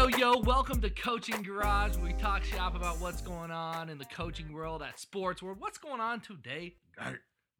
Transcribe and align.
yo, 0.00 0.08
yo, 0.16 0.38
welcome 0.38 0.80
to 0.80 0.88
Coaching 0.88 1.42
Garage, 1.42 1.96
where 1.96 2.06
we 2.06 2.12
talk 2.14 2.42
shop 2.42 2.74
about 2.74 2.98
what's 3.00 3.20
going 3.20 3.50
on 3.50 3.90
in 3.90 3.98
the 3.98 4.06
coaching 4.06 4.50
world, 4.50 4.82
at 4.82 4.98
sports 4.98 5.42
world. 5.42 5.58
What's 5.60 5.76
going 5.76 6.00
on 6.00 6.20
today? 6.20 6.76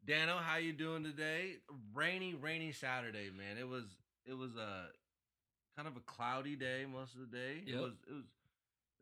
Dano, 0.07 0.37
how 0.37 0.57
you 0.57 0.73
doing 0.73 1.03
today? 1.03 1.57
Rainy, 1.93 2.33
rainy 2.33 2.71
Saturday, 2.71 3.29
man. 3.29 3.59
It 3.59 3.67
was 3.67 3.83
it 4.25 4.33
was 4.33 4.55
a 4.55 4.87
kind 5.75 5.87
of 5.87 5.97
a 5.97 5.99
cloudy 5.99 6.55
day 6.55 6.83
most 6.91 7.13
of 7.13 7.19
the 7.19 7.27
day. 7.27 7.61
Yep. 7.63 7.75
It 7.75 7.79
was 7.79 7.93
it 8.09 8.13
was 8.13 8.23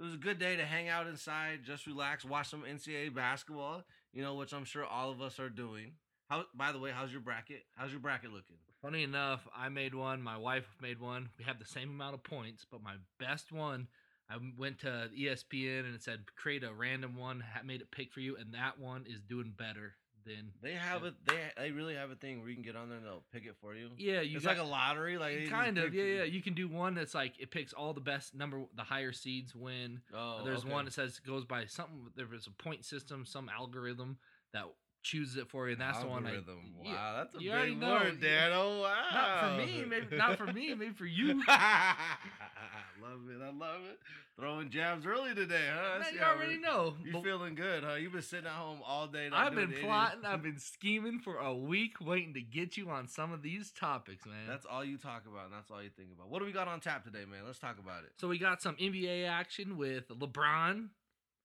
it 0.02 0.04
was 0.04 0.14
a 0.16 0.18
good 0.18 0.38
day 0.38 0.58
to 0.58 0.66
hang 0.66 0.90
out 0.90 1.08
inside, 1.08 1.60
just 1.64 1.88
relax, 1.88 2.26
watch 2.26 2.50
some 2.50 2.64
NCAA 2.64 3.16
basketball, 3.16 3.84
you 4.12 4.22
know, 4.22 4.36
which 4.36 4.52
I'm 4.52 4.66
sure 4.66 4.86
all 4.86 5.12
of 5.12 5.22
us 5.22 5.40
are 5.40 5.50
doing. 5.50 5.94
How 6.30 6.46
by 6.54 6.72
the 6.72 6.80
way, 6.80 6.92
how's 6.94 7.12
your 7.12 7.22
bracket? 7.22 7.64
How's 7.76 7.92
your 7.92 8.00
bracket 8.00 8.32
looking? 8.32 8.58
Funny 8.82 9.04
enough, 9.04 9.48
I 9.56 9.70
made 9.70 9.96
one. 9.96 10.22
My 10.22 10.38
wife 10.38 10.68
made 10.82 11.02
one. 11.02 11.30
We 11.38 11.44
have 11.46 11.60
the 11.60 11.66
same 11.66 11.90
amount 11.90 12.14
of 12.14 12.24
points, 12.24 12.66
but 12.70 12.82
my 12.84 12.96
best 13.20 13.52
one, 13.52 13.88
I 14.30 14.36
went 14.58 14.80
to 14.80 15.10
ESPN 15.20 15.86
and 15.86 15.96
it 15.96 16.04
said 16.04 16.20
create 16.36 16.64
a 16.64 16.72
random 16.72 17.18
one, 17.18 17.44
made 17.66 17.82
it 17.82 17.92
pick 17.92 18.14
for 18.14 18.20
you, 18.20 18.38
and 18.38 18.54
that 18.54 18.80
one 18.80 19.06
is 19.10 19.22
doing 19.22 19.54
better 19.58 19.96
than. 20.24 20.52
They 20.62 20.74
have 20.74 21.04
it 21.04 21.16
they 21.26 21.34
they 21.58 21.72
really 21.72 21.96
have 21.96 22.12
a 22.12 22.16
thing 22.16 22.40
where 22.40 22.50
you 22.50 22.56
can 22.56 22.64
get 22.64 22.76
on 22.76 22.90
there 22.90 23.00
and 23.00 23.08
they'll 23.08 23.24
pick 23.34 23.46
it 23.46 23.56
for 23.60 23.74
you. 23.74 23.90
Yeah, 23.98 24.22
you 24.22 24.38
it's 24.38 24.46
got, 24.46 24.58
like 24.58 24.66
a 24.66 24.70
lottery, 24.70 25.18
like 25.18 25.50
kind 25.50 25.80
of 25.80 25.96
yeah 25.96 26.04
yeah. 26.04 26.24
You 26.26 26.44
can 26.44 26.54
do 26.54 26.68
one 26.68 26.94
that's 26.94 27.16
like 27.16 27.34
it 27.40 27.50
picks 27.50 27.74
all 27.74 27.94
the 27.94 28.02
best 28.02 28.36
number, 28.36 28.62
the 28.76 28.84
higher 28.84 29.14
seeds 29.14 29.56
win. 29.56 30.02
Oh, 30.16 30.42
There's 30.46 30.60
okay. 30.60 30.74
one 30.74 30.86
that 30.86 30.94
says 30.94 31.20
goes 31.20 31.46
by 31.46 31.66
something. 31.66 32.12
There 32.16 32.28
was 32.28 32.46
a 32.46 32.52
point 32.52 32.86
system, 32.86 33.26
some 33.26 33.50
algorithm 33.50 34.20
that 34.54 34.66
chooses 35.02 35.38
it 35.38 35.50
for 35.50 35.68
you, 35.68 35.74
and 35.74 35.82
that's 35.82 35.98
Algorithm. 35.98 36.46
the 36.46 36.54
one. 36.54 36.88
I, 36.88 36.94
Wow, 36.94 37.14
that's 37.18 37.36
a 37.36 37.44
you 37.44 37.52
big 37.52 37.82
word, 37.82 38.18
Oh 38.54 38.82
Wow. 38.82 38.96
Not 39.14 39.40
for 39.42 39.66
me, 39.66 39.86
maybe 39.86 40.18
not 40.18 40.38
for 40.38 40.48
me, 40.48 40.74
maybe 40.74 40.94
for 40.94 41.06
you. 41.06 41.42
I 41.48 41.96
love 43.02 43.22
it. 43.30 43.42
I 43.42 43.52
love 43.52 43.82
it. 43.90 44.00
Throwing 44.40 44.70
jabs 44.70 45.06
early 45.06 45.36
today, 45.36 45.68
huh? 45.70 45.96
I 45.96 46.00
Man, 46.00 46.14
you 46.14 46.22
already 46.22 46.58
know. 46.58 46.94
You 47.04 47.22
feeling 47.22 47.56
good, 47.56 47.84
huh? 47.84 47.96
You've 47.96 48.14
been 48.14 48.22
sitting 48.22 48.46
at 48.46 48.54
home 48.54 48.80
all 48.86 49.08
day. 49.08 49.30
I've 49.34 49.54
been 49.54 49.74
plotting, 49.74 50.24
I've 50.26 50.42
been 50.42 50.60
scheming 50.60 51.20
for 51.20 51.38
a 51.38 51.54
week, 51.54 52.00
waiting 52.00 52.34
to 52.36 52.42
get 52.42 52.78
you 52.78 52.90
on 52.90 53.10
some 53.10 53.34
of 53.34 53.42
these 53.42 53.72
topics, 53.72 54.26
man. 54.26 54.48
That's 54.48 54.66
all 54.66 54.84
you 54.86 54.98
talk 54.98 55.24
about, 55.30 55.46
and 55.46 55.54
that's 55.54 55.70
all 55.70 55.84
you 55.84 55.90
think 55.90 56.10
about. 56.16 56.30
What 56.30 56.40
do 56.40 56.46
we 56.46 56.54
got 56.54 56.70
on 56.70 56.80
tap 56.80 57.04
today, 57.04 57.26
man? 57.30 57.42
Let's 57.46 57.60
talk 57.60 57.80
about 57.80 58.04
it. 58.04 58.12
so 58.18 58.30
we 58.30 58.38
got 58.38 58.62
some 58.62 58.76
NBA 58.76 59.28
action 59.28 59.78
with 59.78 60.08
LeBron. 60.08 60.88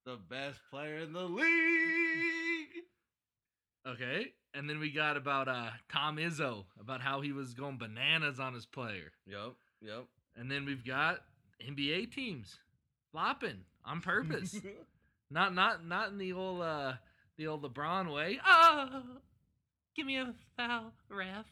The 0.07 0.19
best 0.31 0.61
player 0.71 0.99
in 0.99 1.13
the 1.13 1.25
league. 1.25 2.85
Okay. 3.87 4.33
And 4.55 4.69
then 4.71 4.79
we 4.79 4.91
got 4.91 5.17
about 5.17 5.49
uh 5.49 5.71
Tom 5.93 6.17
Izzo, 6.17 6.65
about 6.81 7.01
how 7.01 7.21
he 7.21 7.33
was 7.33 7.55
going 7.55 7.79
bananas 7.79 8.39
on 8.41 8.55
his 8.55 8.67
player. 8.67 9.13
Yep. 9.27 9.55
Yep. 9.83 10.05
And 10.37 10.51
then 10.51 10.65
we've 10.65 10.85
got 10.85 11.21
NBA 11.67 12.13
teams 12.13 12.59
flopping 13.13 13.65
on 13.85 14.01
purpose. 14.01 14.61
not 15.31 15.55
not 15.55 15.87
not 15.87 16.11
in 16.11 16.19
the 16.19 16.33
old 16.33 16.63
uh 16.63 16.95
the 17.37 17.47
old 17.47 17.63
LeBron 17.63 18.13
way. 18.13 18.39
Oh 18.45 19.03
give 19.95 20.07
me 20.07 20.17
a 20.19 20.35
foul, 20.57 20.93
ref. 21.09 21.47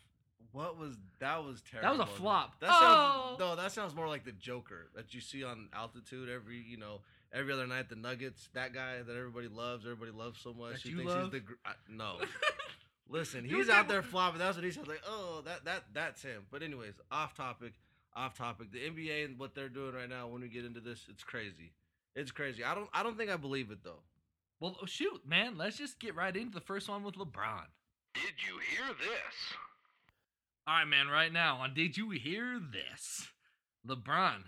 What 0.53 0.79
was 0.79 0.97
that? 1.21 1.43
Was 1.43 1.63
terrible. 1.63 1.97
That 1.97 1.99
was 1.99 2.09
a 2.09 2.21
flop. 2.21 2.61
That 2.61 2.69
sounds 2.71 2.81
Oh! 2.83 3.37
no. 3.39 3.57
That 3.57 3.73
sounds 3.73 3.95
more 3.95 4.09
like 4.09 4.25
the 4.25 4.33
Joker 4.33 4.89
that 4.95 5.15
you 5.15 5.21
see 5.21 5.45
on 5.45 5.69
altitude 5.73 6.29
every 6.29 6.59
you 6.59 6.77
know 6.77 7.01
every 7.33 7.53
other 7.53 7.67
night. 7.67 7.89
The 7.89 7.97
Nuggets, 7.97 8.49
that 8.55 8.73
guy 8.73 9.03
that 9.07 9.17
everybody 9.17 9.49
loves, 9.49 9.85
everybody 9.85 10.11
loves 10.11 10.41
so 10.41 10.53
much. 10.53 10.75
That 10.75 10.83
he 10.83 10.91
you 10.91 10.97
thinks 10.99 11.13
love? 11.13 11.23
he's 11.25 11.33
the 11.33 11.41
gr- 11.41 11.53
I, 11.65 11.73
no. 11.89 12.19
Listen, 13.09 13.45
he's 13.45 13.69
out 13.69 13.89
there 13.89 14.03
flopping. 14.03 14.39
That's 14.39 14.57
what 14.57 14.65
he 14.65 14.71
sounds 14.71 14.89
like. 14.89 15.03
Oh, 15.07 15.43
that 15.45 15.65
that 15.65 15.85
that's 15.93 16.23
him. 16.23 16.47
But 16.51 16.63
anyways, 16.63 16.95
off 17.11 17.35
topic, 17.35 17.73
off 18.17 18.37
topic. 18.37 18.73
The 18.73 18.79
NBA 18.79 19.27
and 19.27 19.39
what 19.39 19.55
they're 19.55 19.69
doing 19.69 19.95
right 19.95 20.09
now. 20.09 20.29
When 20.29 20.41
we 20.41 20.49
get 20.49 20.65
into 20.65 20.81
this, 20.81 21.07
it's 21.11 21.25
crazy. 21.25 21.73
It's 22.15 22.31
crazy. 22.31 22.65
I 22.65 22.75
don't 22.75 22.89
I 22.93 23.03
don't 23.03 23.19
think 23.19 23.31
I 23.31 23.37
believe 23.37 23.71
it 23.71 23.85
though. 23.85 24.03
Well, 24.61 24.77
oh, 24.81 24.87
shoot, 24.87 25.27
man. 25.27 25.59
Let's 25.59 25.77
just 25.77 25.99
get 25.99 26.15
right 26.15 26.35
into 26.35 26.55
the 26.55 26.61
first 26.61 26.89
one 26.89 27.03
with 27.03 27.17
LeBron. 27.17 27.65
Did 28.15 28.35
you 28.47 28.61
hear 28.71 28.87
this? 28.97 29.57
All 30.67 30.75
right, 30.75 30.85
man. 30.85 31.09
Right 31.09 31.33
now, 31.33 31.57
on 31.57 31.75
Did 31.75 31.97
You 31.97 32.11
Hear 32.11 32.61
This? 32.73 33.27
LeBron 33.87 34.45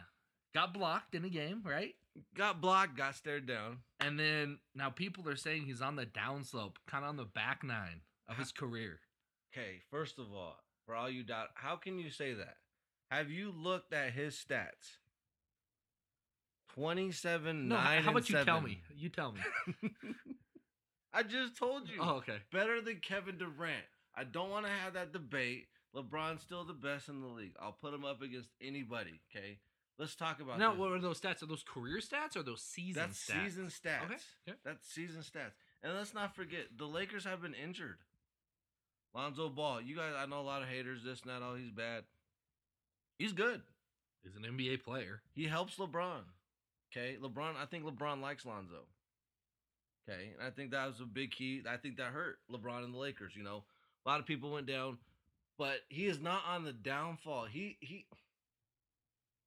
got 0.54 0.72
blocked 0.72 1.16
in 1.16 1.24
a 1.24 1.28
game, 1.28 1.62
right? 1.64 1.96
Got 2.36 2.60
blocked, 2.60 2.96
got 2.96 3.14
stared 3.16 3.46
down. 3.46 3.78
And 4.00 4.18
then 4.18 4.58
now 4.74 4.90
people 4.90 5.28
are 5.28 5.36
saying 5.36 5.62
he's 5.62 5.80
on 5.82 5.96
the 5.96 6.06
downslope, 6.06 6.76
kind 6.86 7.04
of 7.04 7.08
on 7.10 7.16
the 7.16 7.24
back 7.24 7.64
nine 7.64 8.02
of 8.28 8.36
his 8.36 8.52
career. 8.52 9.00
Okay, 9.52 9.82
first 9.90 10.18
of 10.18 10.26
all, 10.32 10.56
for 10.86 10.94
all 10.94 11.08
you 11.10 11.22
doubt, 11.22 11.48
how 11.54 11.76
can 11.76 11.98
you 11.98 12.10
say 12.10 12.32
that? 12.34 12.56
Have 13.10 13.30
you 13.30 13.52
looked 13.56 13.92
at 13.92 14.12
his 14.12 14.34
stats? 14.34 14.98
Twenty-seven, 16.74 17.68
No, 17.68 17.76
nine. 17.76 17.84
how 18.02 18.08
and 18.10 18.18
about 18.18 18.28
you 18.28 18.44
tell 18.44 18.60
me? 18.60 18.80
You 18.96 19.08
tell 19.08 19.32
me. 19.32 19.40
I 21.12 21.22
just 21.22 21.56
told 21.56 21.88
you. 21.88 21.98
Oh, 22.00 22.16
okay. 22.16 22.38
Better 22.52 22.80
than 22.80 22.96
Kevin 22.96 23.38
Durant. 23.38 23.84
I 24.16 24.24
don't 24.24 24.50
want 24.50 24.66
to 24.66 24.72
have 24.72 24.94
that 24.94 25.12
debate. 25.12 25.66
LeBron's 25.94 26.42
still 26.42 26.64
the 26.64 26.72
best 26.72 27.08
in 27.08 27.20
the 27.20 27.28
league. 27.28 27.54
I'll 27.60 27.76
put 27.80 27.94
him 27.94 28.04
up 28.04 28.20
against 28.22 28.48
anybody. 28.60 29.20
Okay, 29.30 29.58
let's 29.98 30.14
talk 30.14 30.40
about 30.40 30.58
Now, 30.58 30.70
this. 30.70 30.78
what 30.80 30.92
are 30.92 31.00
those 31.00 31.20
stats? 31.20 31.42
Are 31.42 31.46
those 31.46 31.62
career 31.64 31.98
stats 31.98 32.36
or 32.36 32.42
those 32.42 32.62
season 32.62 33.02
That's 33.06 33.24
stats? 33.30 33.44
season 33.44 33.66
stats. 33.66 34.04
Okay, 34.04 34.14
okay. 34.48 34.58
That's 34.64 34.86
season 34.92 35.22
stats. 35.22 35.52
And 35.82 35.94
let's 35.94 36.14
not 36.14 36.34
forget, 36.34 36.66
the 36.76 36.86
Lakers 36.86 37.24
have 37.24 37.42
been 37.42 37.54
injured. 37.54 37.98
Lonzo 39.14 39.48
Ball, 39.48 39.80
you 39.80 39.94
guys, 39.96 40.12
I 40.16 40.26
know 40.26 40.40
a 40.40 40.42
lot 40.42 40.62
of 40.62 40.68
haters. 40.68 41.02
This, 41.04 41.20
and 41.22 41.30
that, 41.30 41.42
oh, 41.44 41.54
he's 41.54 41.70
bad. 41.70 42.04
He's 43.18 43.32
good. 43.32 43.62
He's 44.22 44.34
an 44.36 44.42
NBA 44.42 44.82
player. 44.82 45.20
He 45.34 45.44
helps 45.44 45.76
LeBron. 45.76 46.22
Okay, 46.90 47.16
LeBron. 47.22 47.54
I 47.60 47.66
think 47.66 47.84
LeBron 47.84 48.20
likes 48.20 48.44
Lonzo. 48.46 48.86
Okay, 50.08 50.30
and 50.38 50.46
I 50.46 50.50
think 50.50 50.70
that 50.72 50.86
was 50.86 51.00
a 51.00 51.04
big 51.04 51.30
key. 51.30 51.62
I 51.68 51.76
think 51.76 51.96
that 51.98 52.08
hurt 52.08 52.38
LeBron 52.50 52.84
and 52.84 52.92
the 52.94 52.98
Lakers. 52.98 53.34
You 53.36 53.42
know, 53.42 53.64
a 54.04 54.08
lot 54.08 54.20
of 54.20 54.26
people 54.26 54.50
went 54.50 54.66
down, 54.66 54.98
but 55.58 55.76
he 55.88 56.06
is 56.06 56.20
not 56.20 56.42
on 56.48 56.64
the 56.64 56.72
downfall. 56.72 57.46
He 57.46 57.76
he. 57.80 58.06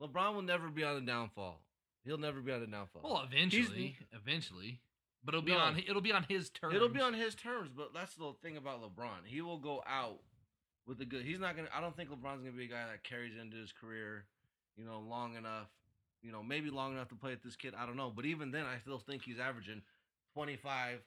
LeBron 0.02 0.35
will 0.35 0.41
never 0.41 0.69
be 0.69 0.84
on 0.84 0.96
the 0.96 1.02
downfall. 1.02 1.62
He'll 2.06 2.18
never 2.18 2.40
be 2.41 2.52
on 2.52 2.62
the 2.62 2.68
downfall. 2.68 3.02
Well, 3.03 3.24
eventually, 3.30 3.97
eventually, 4.13 4.80
but 5.24 5.34
it'll 5.34 5.46
be 5.46 5.52
No. 5.52 5.58
on 5.59 5.78
it'll 5.80 6.02
be 6.02 6.12
on 6.13 6.24
his 6.30 6.50
terms. 6.50 6.75
It'll 6.75 6.88
be 6.90 7.02
on 7.02 7.13
his 7.13 7.35
terms, 7.35 7.72
but 7.75 7.94
that's 7.94 8.16
the 8.16 8.34
thing 8.41 8.56
about 8.57 8.81
LeBron. 8.81 9.25
He 9.25 9.41
will 9.41 9.57
go 9.57 9.84
out 9.88 10.19
with 10.86 11.00
the 11.00 11.06
good. 11.06 11.24
He's 11.25 11.40
not 11.40 11.56
gonna. 11.56 11.69
I 11.74 11.81
don't 11.81 11.96
think 11.96 12.09
LeBron's 12.09 12.40
gonna 12.44 12.52
be 12.56 12.66
a 12.66 12.69
guy 12.69 12.86
that 12.91 13.03
carries 13.03 13.36
into 13.36 13.57
his 13.57 13.74
career, 13.74 14.25
you 14.78 14.86
know, 14.86 15.00
long 15.00 15.36
enough. 15.36 15.68
You 16.24 16.31
know, 16.31 16.41
maybe 16.44 16.69
long 16.69 16.94
enough 16.94 17.09
to 17.09 17.16
play 17.16 17.31
with 17.31 17.44
this 17.44 17.56
kid. 17.56 17.74
I 17.78 17.86
don't 17.86 17.96
know, 17.97 18.09
but 18.09 18.25
even 18.25 18.52
then, 18.52 18.66
I 18.66 18.80
still 18.80 19.00
think 19.00 19.24
he's 19.24 19.40
averaging 19.40 19.81
twenty 20.34 20.56
five 20.56 21.00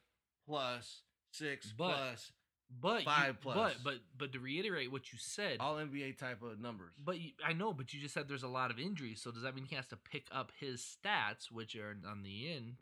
plus 0.45 1.01
six 1.31 1.71
But- 1.71 1.93
plus 1.95 2.31
but 2.79 2.99
you- 2.99 3.05
five 3.05 3.41
plus. 3.41 3.55
But 3.55 3.83
but 3.83 3.93
but 4.17 4.33
to 4.33 4.39
reiterate 4.39 4.91
what 4.91 5.11
you 5.11 5.19
said, 5.19 5.57
all 5.59 5.75
NBA 5.75 6.17
type 6.17 6.41
of 6.41 6.59
numbers. 6.59 6.93
But 7.03 7.19
you, 7.19 7.31
I 7.45 7.53
know, 7.53 7.73
but 7.73 7.93
you 7.93 7.99
just 7.99 8.13
said 8.13 8.27
there's 8.27 8.43
a 8.43 8.47
lot 8.47 8.71
of 8.71 8.79
injuries. 8.79 9.21
So 9.21 9.31
does 9.31 9.43
that 9.43 9.55
mean 9.55 9.65
he 9.65 9.75
has 9.75 9.87
to 9.87 9.97
pick 9.97 10.27
up 10.31 10.51
his 10.59 10.81
stats, 10.81 11.51
which 11.51 11.75
are 11.75 11.97
on 12.09 12.23
the 12.23 12.51
end? 12.53 12.75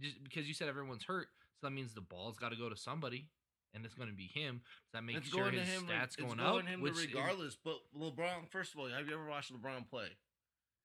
Just 0.00 0.22
because 0.24 0.46
you 0.48 0.54
said 0.54 0.68
everyone's 0.68 1.04
hurt, 1.04 1.28
so 1.60 1.66
that 1.66 1.72
means 1.72 1.92
the 1.94 2.00
ball's 2.00 2.38
got 2.38 2.50
to 2.50 2.56
go 2.56 2.68
to 2.68 2.76
somebody, 2.76 3.28
and 3.74 3.84
it's 3.84 3.94
going 3.94 4.08
to 4.08 4.14
be 4.14 4.26
him. 4.26 4.62
Does 4.64 4.92
that 5.00 5.04
make 5.04 5.16
it's 5.16 5.28
sure 5.28 5.42
going 5.50 5.54
his 5.54 5.68
to 5.68 5.74
him. 5.74 5.82
stats 5.86 6.16
going, 6.16 6.38
going 6.38 6.62
up? 6.62 6.66
him 6.66 6.80
which 6.80 6.96
regardless. 6.96 7.56
But 7.62 7.76
LeBron, 7.98 8.48
first 8.50 8.72
of 8.74 8.80
all, 8.80 8.88
have 8.88 9.06
you 9.06 9.14
ever 9.14 9.26
watched 9.26 9.52
LeBron 9.52 9.88
play? 9.90 10.08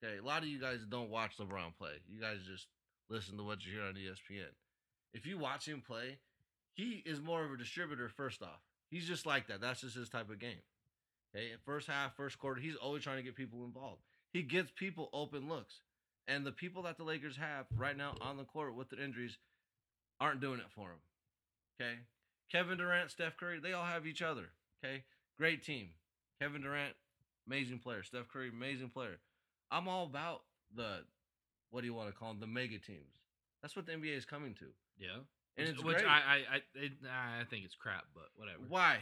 Okay, 0.04 0.18
a 0.18 0.22
lot 0.22 0.42
of 0.42 0.48
you 0.48 0.60
guys 0.60 0.80
don't 0.88 1.10
watch 1.10 1.38
LeBron 1.38 1.76
play. 1.76 1.92
You 2.06 2.20
guys 2.20 2.38
just 2.46 2.66
listen 3.08 3.36
to 3.38 3.42
what 3.44 3.64
you 3.64 3.72
hear 3.72 3.82
on 3.84 3.94
ESPN. 3.94 4.52
If 5.14 5.26
you 5.26 5.38
watch 5.38 5.66
him 5.66 5.82
play, 5.84 6.18
he 6.78 7.02
is 7.04 7.20
more 7.20 7.44
of 7.44 7.50
a 7.52 7.56
distributor. 7.56 8.08
First 8.08 8.40
off, 8.40 8.60
he's 8.88 9.06
just 9.06 9.26
like 9.26 9.48
that. 9.48 9.60
That's 9.60 9.80
just 9.80 9.96
his 9.96 10.08
type 10.08 10.30
of 10.30 10.38
game. 10.38 10.62
Okay, 11.34 11.48
first 11.66 11.88
half, 11.88 12.16
first 12.16 12.38
quarter, 12.38 12.60
he's 12.60 12.76
always 12.76 13.02
trying 13.02 13.16
to 13.16 13.22
get 13.22 13.34
people 13.34 13.64
involved. 13.64 14.00
He 14.32 14.42
gets 14.42 14.70
people 14.74 15.10
open 15.12 15.48
looks, 15.48 15.80
and 16.28 16.46
the 16.46 16.52
people 16.52 16.84
that 16.84 16.96
the 16.96 17.02
Lakers 17.02 17.36
have 17.36 17.66
right 17.76 17.96
now 17.96 18.14
on 18.20 18.36
the 18.36 18.44
court 18.44 18.76
with 18.76 18.88
the 18.90 19.02
injuries 19.02 19.38
aren't 20.20 20.40
doing 20.40 20.60
it 20.60 20.70
for 20.70 20.90
him. 20.90 21.00
Okay, 21.80 21.98
Kevin 22.50 22.78
Durant, 22.78 23.10
Steph 23.10 23.36
Curry, 23.36 23.58
they 23.58 23.72
all 23.72 23.84
have 23.84 24.06
each 24.06 24.22
other. 24.22 24.50
Okay, 24.82 25.02
great 25.36 25.64
team. 25.64 25.88
Kevin 26.40 26.62
Durant, 26.62 26.94
amazing 27.48 27.80
player. 27.80 28.04
Steph 28.04 28.28
Curry, 28.32 28.50
amazing 28.50 28.90
player. 28.90 29.18
I'm 29.72 29.88
all 29.88 30.04
about 30.04 30.42
the 30.74 31.00
what 31.70 31.80
do 31.80 31.86
you 31.88 31.94
want 31.94 32.08
to 32.08 32.14
call 32.14 32.28
them? 32.28 32.40
The 32.40 32.46
mega 32.46 32.78
teams. 32.78 33.18
That's 33.62 33.74
what 33.74 33.86
the 33.86 33.92
NBA 33.92 34.16
is 34.16 34.24
coming 34.24 34.54
to, 34.54 34.66
yeah, 34.96 35.18
and 35.58 35.66
which, 35.68 35.74
it's 35.76 35.84
which 35.84 35.96
great. 35.98 36.06
I 36.06 36.16
I 36.18 36.36
I, 36.54 36.56
it, 36.74 36.92
I 37.40 37.44
think 37.50 37.64
it's 37.64 37.74
crap, 37.74 38.04
but 38.14 38.24
whatever. 38.36 38.60
Why? 38.68 38.98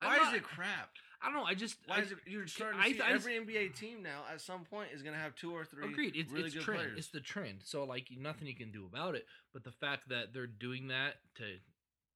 Why 0.00 0.16
not- 0.18 0.28
is 0.28 0.38
it 0.40 0.42
crap? 0.42 0.90
I 1.22 1.28
don't 1.28 1.36
know. 1.36 1.44
I 1.44 1.54
just 1.54 1.76
Why 1.86 1.96
I, 1.96 2.00
is 2.00 2.12
it? 2.12 2.18
You're 2.26 2.46
starting 2.46 2.80
to 2.80 2.86
I- 2.86 2.92
see 2.92 3.00
I 3.00 3.12
every 3.12 3.34
NBA 3.38 3.74
team 3.74 4.02
now 4.02 4.22
at 4.30 4.42
some 4.42 4.64
point 4.64 4.90
is 4.94 5.02
going 5.02 5.14
to 5.14 5.20
have 5.20 5.34
two 5.34 5.52
or 5.54 5.64
three. 5.64 5.88
Agreed. 5.88 6.14
It's 6.16 6.30
really 6.30 6.46
it's 6.46 6.54
good 6.54 6.64
trend. 6.64 6.80
players. 6.80 6.98
It's 6.98 7.08
the 7.08 7.20
trend. 7.20 7.60
So 7.64 7.84
like 7.84 8.08
nothing 8.18 8.46
you 8.46 8.54
can 8.54 8.70
do 8.70 8.84
about 8.84 9.14
it. 9.14 9.24
But 9.54 9.64
the 9.64 9.72
fact 9.72 10.10
that 10.10 10.34
they're 10.34 10.46
doing 10.46 10.88
that 10.88 11.14
to, 11.36 11.44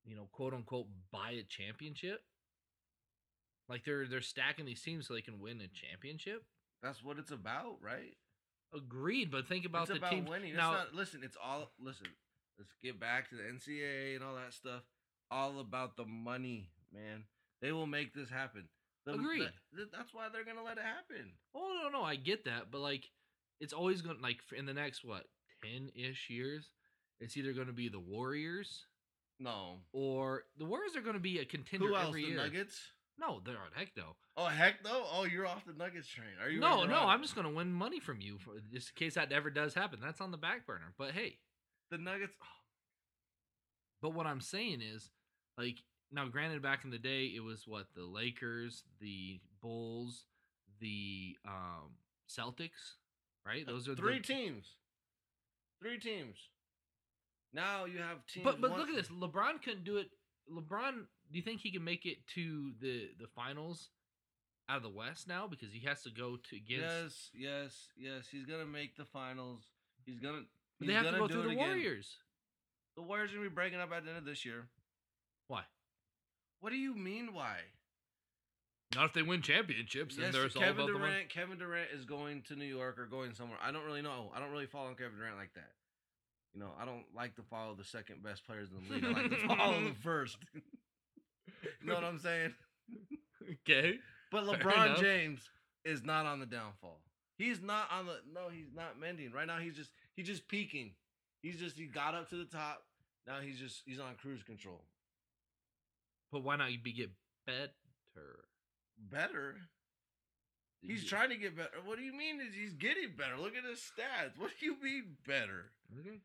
you 0.04 0.14
know, 0.14 0.28
quote 0.32 0.52
unquote, 0.52 0.88
buy 1.10 1.30
a 1.30 1.42
championship. 1.42 2.20
Like 3.68 3.84
they're 3.84 4.06
they're 4.06 4.20
stacking 4.20 4.66
these 4.66 4.82
teams 4.82 5.06
so 5.06 5.14
they 5.14 5.22
can 5.22 5.40
win 5.40 5.60
a 5.62 5.68
championship. 5.68 6.44
That's 6.82 7.02
what 7.02 7.18
it's 7.18 7.30
about, 7.30 7.76
right? 7.82 8.16
Agreed, 8.74 9.30
but 9.30 9.48
think 9.48 9.64
about 9.64 9.82
it's 9.82 9.92
the 9.92 9.96
about 9.96 10.10
team 10.10 10.26
winning. 10.26 10.54
now. 10.54 10.72
it's 10.72 10.92
not, 10.92 10.94
listen, 10.94 11.20
it's 11.24 11.36
all 11.42 11.70
listen. 11.80 12.06
Let's 12.58 12.72
get 12.82 12.98
back 13.00 13.28
to 13.30 13.36
the 13.36 13.42
NCAA 13.42 14.16
and 14.16 14.24
all 14.24 14.34
that 14.34 14.52
stuff. 14.52 14.82
All 15.30 15.60
about 15.60 15.96
the 15.96 16.04
money, 16.04 16.70
man. 16.92 17.24
They 17.60 17.72
will 17.72 17.86
make 17.86 18.14
this 18.14 18.30
happen. 18.30 18.68
The- 19.04 19.12
the- 19.12 19.18
Agreed. 19.18 19.48
that's 19.92 20.12
why 20.12 20.28
they're 20.28 20.44
gonna 20.44 20.62
let 20.64 20.78
it 20.78 20.84
happen. 20.84 21.32
Oh 21.54 21.80
no, 21.84 21.98
no, 21.98 22.04
I 22.04 22.16
get 22.16 22.44
that, 22.44 22.70
but 22.70 22.80
like, 22.80 23.04
it's 23.60 23.72
always 23.72 24.02
going 24.02 24.16
to 24.16 24.22
like 24.22 24.38
in 24.56 24.66
the 24.66 24.74
next 24.74 25.04
what 25.04 25.24
ten 25.62 25.90
ish 25.94 26.28
years, 26.30 26.70
it's 27.20 27.36
either 27.36 27.52
going 27.52 27.66
to 27.66 27.72
be 27.72 27.88
the 27.88 27.98
Warriors 27.98 28.86
No. 29.40 29.80
or 29.92 30.44
the 30.58 30.64
Warriors 30.64 30.94
are 30.96 31.00
going 31.00 31.14
to 31.14 31.20
be 31.20 31.38
a 31.40 31.44
contender 31.44 31.88
Who 31.88 31.96
else? 31.96 32.08
every 32.08 32.22
The 32.22 32.28
year. 32.28 32.36
Nuggets? 32.36 32.80
No, 33.18 33.40
they're 33.44 33.56
on 33.56 33.72
heck 33.74 33.96
no. 33.96 34.14
Oh 34.36 34.46
heck 34.46 34.84
no! 34.84 35.04
Oh, 35.10 35.24
you're 35.24 35.46
off 35.46 35.64
the 35.66 35.72
Nuggets 35.72 36.06
train. 36.06 36.28
Are 36.40 36.48
you? 36.48 36.60
No, 36.60 36.84
no? 36.84 37.00
I'm 37.00 37.20
just 37.22 37.34
going 37.34 37.46
to 37.48 37.52
win 37.52 37.72
money 37.72 37.98
from 37.98 38.20
you 38.20 38.38
for 38.38 38.52
just 38.72 38.90
in 38.90 39.04
case 39.06 39.14
that 39.14 39.32
ever 39.32 39.50
does 39.50 39.74
happen. 39.74 39.98
That's 40.00 40.20
on 40.20 40.30
the 40.30 40.36
back 40.36 40.64
burner. 40.66 40.92
But 40.96 41.10
hey, 41.12 41.38
the 41.90 41.98
Nuggets. 41.98 42.34
But 44.00 44.14
what 44.14 44.26
I'm 44.26 44.40
saying 44.40 44.80
is, 44.80 45.10
like, 45.56 45.78
now 46.12 46.26
granted, 46.26 46.62
back 46.62 46.84
in 46.84 46.90
the 46.90 46.98
day, 46.98 47.32
it 47.34 47.42
was 47.42 47.66
what 47.66 47.86
the 47.94 48.04
Lakers, 48.04 48.84
the 49.00 49.40
Bulls, 49.60 50.24
the 50.80 51.36
um, 51.46 51.96
Celtics, 52.28 52.96
right? 53.46 53.66
Those 53.66 53.88
are 53.88 53.94
three 53.94 54.18
the, 54.18 54.24
teams. 54.24 54.66
Three 55.82 55.98
teams. 55.98 56.36
Now 57.52 57.86
you 57.86 57.98
have 57.98 58.26
teams. 58.26 58.44
But 58.44 58.60
but 58.60 58.70
one- 58.70 58.80
look 58.80 58.88
at 58.88 58.96
this. 58.96 59.08
LeBron 59.08 59.62
couldn't 59.62 59.84
do 59.84 59.96
it. 59.96 60.10
LeBron, 60.52 60.92
do 61.30 61.38
you 61.38 61.42
think 61.42 61.60
he 61.60 61.70
can 61.70 61.84
make 61.84 62.06
it 62.06 62.18
to 62.34 62.72
the 62.80 63.08
the 63.18 63.26
finals 63.34 63.88
out 64.68 64.78
of 64.78 64.82
the 64.82 64.90
West 64.90 65.26
now 65.26 65.46
because 65.46 65.72
he 65.72 65.86
has 65.86 66.02
to 66.02 66.10
go 66.10 66.36
to 66.36 66.56
against? 66.56 66.84
Yes, 66.84 67.30
yes, 67.34 67.88
yes. 67.96 68.24
He's 68.30 68.46
gonna 68.46 68.66
make 68.66 68.96
the 68.96 69.04
finals. 69.04 69.62
He's 70.04 70.20
gonna. 70.20 70.44
But 70.78 70.86
he's 70.86 70.88
they 70.88 70.94
have 70.94 71.04
to 71.04 71.10
gonna 71.12 71.22
go 71.22 71.26
do 71.28 71.32
through 71.34 71.42
it 71.42 71.44
the 71.44 71.50
again. 71.52 71.68
Warriors. 71.68 72.16
The 72.96 73.02
Warriors 73.02 73.30
are 73.32 73.36
gonna 73.36 73.48
be 73.48 73.54
breaking 73.54 73.80
up 73.80 73.92
at 73.92 74.04
the 74.04 74.10
end 74.10 74.18
of 74.18 74.24
this 74.24 74.44
year. 74.44 74.68
Why? 75.48 75.62
What 76.60 76.70
do 76.70 76.76
you 76.76 76.94
mean? 76.94 77.32
Why? 77.32 77.56
Not 78.94 79.04
if 79.06 79.12
they 79.12 79.22
win 79.22 79.42
championships. 79.42 80.16
Yes, 80.16 80.26
and 80.26 80.34
there's 80.34 80.56
all 80.56 80.62
Kevin 80.62 80.76
about 80.84 80.86
the 80.92 80.98
money. 80.98 81.12
Durant. 81.12 81.28
Kevin 81.28 81.58
Durant 81.58 81.90
is 81.94 82.04
going 82.04 82.42
to 82.48 82.56
New 82.56 82.64
York 82.64 82.98
or 82.98 83.06
going 83.06 83.34
somewhere. 83.34 83.58
I 83.62 83.70
don't 83.70 83.84
really 83.84 84.02
know. 84.02 84.30
I 84.34 84.40
don't 84.40 84.50
really 84.50 84.66
follow 84.66 84.94
Kevin 84.94 85.18
Durant 85.18 85.36
like 85.36 85.52
that. 85.54 85.72
You 86.54 86.60
know, 86.60 86.70
I 86.80 86.86
don't 86.86 87.04
like 87.14 87.36
to 87.36 87.42
follow 87.42 87.74
the 87.74 87.84
second 87.84 88.22
best 88.22 88.46
players 88.46 88.68
in 88.70 88.88
the 88.88 88.94
league. 88.94 89.04
I 89.04 89.20
like 89.22 89.30
to 89.30 89.46
follow 89.56 89.84
the 89.84 89.94
first. 90.02 90.38
you 90.54 91.86
know 91.86 91.94
what 91.94 92.04
I'm 92.04 92.18
saying? 92.18 92.54
Okay. 93.66 93.94
But 94.30 94.44
Fair 94.44 94.56
LeBron 94.58 94.86
enough. 94.86 95.00
James 95.00 95.40
is 95.84 96.02
not 96.04 96.26
on 96.26 96.38
the 96.40 96.44
downfall. 96.44 97.00
He's 97.38 97.62
not 97.62 97.88
on 97.92 98.06
the 98.06 98.16
no, 98.34 98.48
he's 98.50 98.74
not 98.74 98.98
mending. 99.00 99.32
Right 99.32 99.46
now 99.46 99.58
he's 99.58 99.76
just 99.76 99.90
he's 100.16 100.26
just 100.26 100.48
peaking. 100.48 100.90
He's 101.40 101.56
just 101.58 101.76
he 101.78 101.86
got 101.86 102.14
up 102.14 102.28
to 102.30 102.36
the 102.36 102.44
top. 102.44 102.82
Now 103.26 103.38
he's 103.40 103.58
just 103.58 103.82
he's 103.86 104.00
on 104.00 104.16
cruise 104.20 104.42
control. 104.42 104.82
But 106.32 106.42
why 106.42 106.56
not 106.56 106.72
you 106.72 106.78
be 106.82 106.92
get 106.92 107.10
better? 107.46 107.70
Better. 108.98 109.56
He's 110.82 111.04
Yeah. 111.04 111.08
trying 111.10 111.30
to 111.30 111.36
get 111.36 111.56
better. 111.56 111.80
What 111.84 111.98
do 111.98 112.04
you 112.04 112.12
mean 112.12 112.40
is 112.40 112.54
he's 112.54 112.74
getting 112.74 113.14
better? 113.16 113.36
Look 113.38 113.56
at 113.56 113.64
his 113.64 113.78
stats. 113.78 114.36
What 114.36 114.50
do 114.58 114.66
you 114.66 114.76
mean 114.82 115.16
better? 115.26 115.70
Okay. 116.00 116.20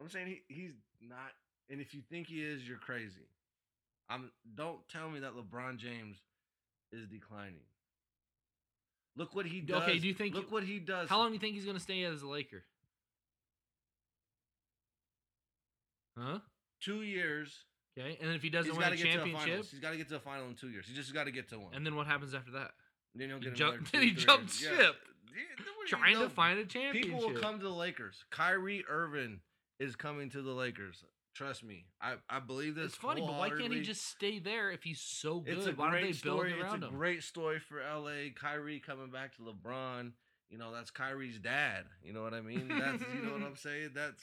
I'm 0.00 0.08
saying 0.08 0.26
he, 0.28 0.42
he's 0.54 0.72
not 1.00 1.32
and 1.68 1.80
if 1.80 1.92
you 1.92 2.02
think 2.08 2.28
he 2.28 2.44
is, 2.44 2.66
you're 2.68 2.78
crazy. 2.78 3.28
I'm 4.08 4.30
don't 4.54 4.78
tell 4.88 5.10
me 5.10 5.18
that 5.20 5.32
LeBron 5.34 5.78
James 5.78 6.18
is 6.92 7.08
declining. 7.08 7.64
Look 9.16 9.34
what 9.34 9.46
he 9.46 9.60
does. 9.60 9.82
Okay, 9.82 9.98
do 9.98 10.06
you 10.06 10.14
think- 10.14 10.34
look 10.34 10.52
what 10.52 10.62
he 10.64 10.78
does. 10.78 11.08
How 11.08 11.18
long 11.18 11.28
do 11.28 11.34
you 11.34 11.40
think 11.40 11.54
he's 11.54 11.64
going 11.64 11.76
to 11.76 11.82
stay 11.82 12.04
as 12.04 12.22
a 12.22 12.28
Laker? 12.28 12.62
Huh? 16.18 16.38
two 16.80 17.02
years. 17.02 17.64
Okay. 17.98 18.18
And 18.20 18.32
if 18.32 18.42
he 18.42 18.50
doesn't 18.50 18.70
He's 18.72 18.78
win 18.78 18.86
a 18.86 18.96
to 18.96 19.02
a 19.02 19.62
He's 19.70 19.80
got 19.80 19.90
to 19.90 19.96
get 19.96 20.08
to 20.10 20.16
a 20.16 20.20
final 20.20 20.46
in 20.48 20.54
two 20.54 20.68
years. 20.68 20.86
He 20.86 20.94
just 20.94 21.12
got 21.14 21.24
to 21.24 21.30
get 21.30 21.48
to 21.50 21.58
one. 21.58 21.74
and 21.74 21.84
then 21.84 21.94
what 21.96 22.06
happens 22.06 22.34
after 22.34 22.52
that? 22.52 22.72
then 23.14 23.28
he'll 23.30 23.38
he 23.38 23.44
get 23.44 23.54
jump- 23.54 23.74
another 23.76 23.88
then 23.92 24.02
he 24.02 24.08
years. 24.10 24.22
ship. 24.54 24.70
Yeah, 24.70 24.76
do 24.76 25.40
you 25.40 25.86
Trying 25.88 26.14
know? 26.14 26.24
to 26.24 26.28
find 26.30 26.58
a 26.58 26.66
championship. 26.66 27.12
People 27.12 27.28
will 27.30 27.40
come 27.40 27.58
to 27.58 27.64
the 27.64 27.70
Lakers. 27.70 28.22
Kyrie 28.30 28.84
Irving 28.88 29.40
is 29.80 29.96
coming 29.96 30.28
to 30.30 30.42
the 30.42 30.52
Lakers. 30.52 31.02
Trust 31.36 31.62
me. 31.64 31.84
I, 32.00 32.14
I 32.30 32.40
believe 32.40 32.76
this. 32.76 32.86
It's 32.86 32.94
funny, 32.94 33.20
but 33.20 33.36
why 33.38 33.50
can't 33.50 33.70
he 33.72 33.82
just 33.82 34.08
stay 34.08 34.38
there 34.38 34.70
if 34.70 34.82
he's 34.82 35.00
so 35.00 35.40
good? 35.40 35.58
It's 35.58 35.66
a 35.66 35.72
why 35.72 35.84
don't 35.84 35.90
great 35.90 36.02
they 36.02 36.06
build 36.28 36.38
story. 36.38 36.54
it's 36.58 36.72
a 36.72 36.76
him? 36.76 36.94
great 36.94 37.22
story 37.22 37.58
for 37.58 37.76
LA. 37.78 38.30
Kyrie 38.34 38.80
coming 38.80 39.10
back 39.10 39.36
to 39.36 39.42
LeBron. 39.42 40.12
You 40.48 40.56
know, 40.56 40.72
that's 40.72 40.90
Kyrie's 40.90 41.38
dad. 41.38 41.84
You 42.02 42.14
know 42.14 42.22
what 42.22 42.32
I 42.32 42.40
mean? 42.40 42.68
That's 42.68 43.02
you 43.14 43.22
know 43.22 43.32
what 43.32 43.42
I'm 43.42 43.56
saying? 43.58 43.90
That's 43.94 44.22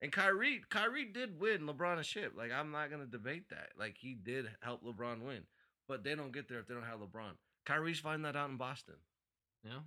and 0.00 0.12
Kyrie, 0.12 0.60
Kyrie 0.70 1.06
did 1.06 1.40
win 1.40 1.62
LeBron 1.62 1.98
a 1.98 2.04
ship. 2.04 2.34
Like 2.36 2.52
I'm 2.52 2.70
not 2.70 2.92
gonna 2.92 3.06
debate 3.06 3.48
that. 3.50 3.70
Like 3.76 3.96
he 3.98 4.14
did 4.14 4.46
help 4.60 4.84
LeBron 4.84 5.22
win. 5.22 5.42
But 5.88 6.04
they 6.04 6.14
don't 6.14 6.32
get 6.32 6.48
there 6.48 6.60
if 6.60 6.68
they 6.68 6.74
don't 6.74 6.84
have 6.84 7.00
LeBron. 7.00 7.32
Kyrie's 7.64 7.98
finding 7.98 8.22
that 8.22 8.36
out 8.36 8.50
in 8.50 8.56
Boston. 8.56 8.94
Yeah. 9.64 9.80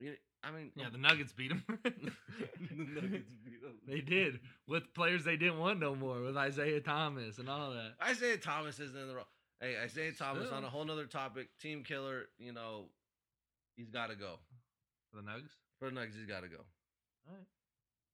You- 0.00 0.16
I 0.42 0.50
mean, 0.52 0.70
Yeah, 0.76 0.88
the 0.90 0.98
Nuggets 0.98 1.32
beat 1.32 1.48
them. 1.50 1.64
the 1.84 1.90
Nuggets 1.90 3.32
beat 3.44 3.60
'em. 3.64 3.74
they 3.86 4.00
did 4.00 4.40
with 4.68 4.92
players 4.94 5.24
they 5.24 5.36
didn't 5.36 5.58
want 5.58 5.80
no 5.80 5.94
more, 5.94 6.20
with 6.22 6.36
Isaiah 6.36 6.80
Thomas 6.80 7.38
and 7.38 7.48
all 7.48 7.72
that. 7.72 7.94
Isaiah 8.02 8.36
Thomas 8.38 8.78
isn't 8.78 8.96
in 8.96 9.08
the 9.08 9.14
wrong. 9.16 9.24
Hey, 9.60 9.76
Isaiah 9.82 10.12
Thomas 10.12 10.50
on 10.52 10.62
a 10.64 10.68
whole 10.68 10.84
nother 10.84 11.06
topic. 11.06 11.48
Team 11.60 11.82
killer. 11.82 12.26
You 12.38 12.52
know, 12.52 12.84
he's 13.76 13.90
got 13.90 14.10
to 14.10 14.14
go 14.16 14.38
For 15.10 15.16
the 15.16 15.22
Nuggets. 15.28 15.52
for 15.80 15.86
the 15.86 15.94
Nuggets. 15.96 16.16
He's 16.16 16.26
got 16.26 16.42
to 16.42 16.48
go. 16.48 16.58
All 17.26 17.34
right. 17.34 17.44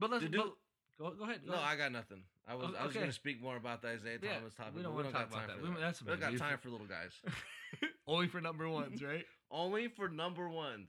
But 0.01 0.11
let's 0.11 0.23
To 0.25 0.29
do- 0.31 0.39
but, 0.39 0.55
go 0.99 1.11
go 1.19 1.25
ahead. 1.25 1.41
Go 1.45 1.53
No, 1.53 1.59
ahead. 1.59 1.69
I 1.69 1.77
got 1.77 1.93
nothing. 1.93 2.23
I 2.49 2.55
was 2.55 2.71
O- 2.71 2.75
I 2.79 2.87
was 2.87 2.95
going 2.95 3.07
to 3.07 3.13
speak 3.13 3.43
more 3.43 3.57
about 3.57 3.83
the 3.83 3.89
Isaiah 3.89 4.19
Yeah, 4.23 4.37
Thomas 4.39 4.55
topic. 4.55 4.77
we 4.77 4.83
don't 4.83 4.93
but 4.97 5.05
wanna 5.05 5.13
talk 5.13 5.29
about 5.31 5.47
that. 5.49 5.61
We- 5.63 5.69
that. 5.69 5.81
that's 5.81 6.03
we 6.03 6.09
don't 6.09 6.21
got 6.21 6.37
time 6.39 6.59
for 6.59 6.71
little 6.71 6.87
guys. 6.87 7.13
Only 8.07 8.29
for 8.29 8.41
number 8.41 8.67
ones, 8.69 9.03
right? 9.03 9.25
Only 9.51 9.89
for 9.89 10.09
number 10.09 10.49
ones. 10.49 10.89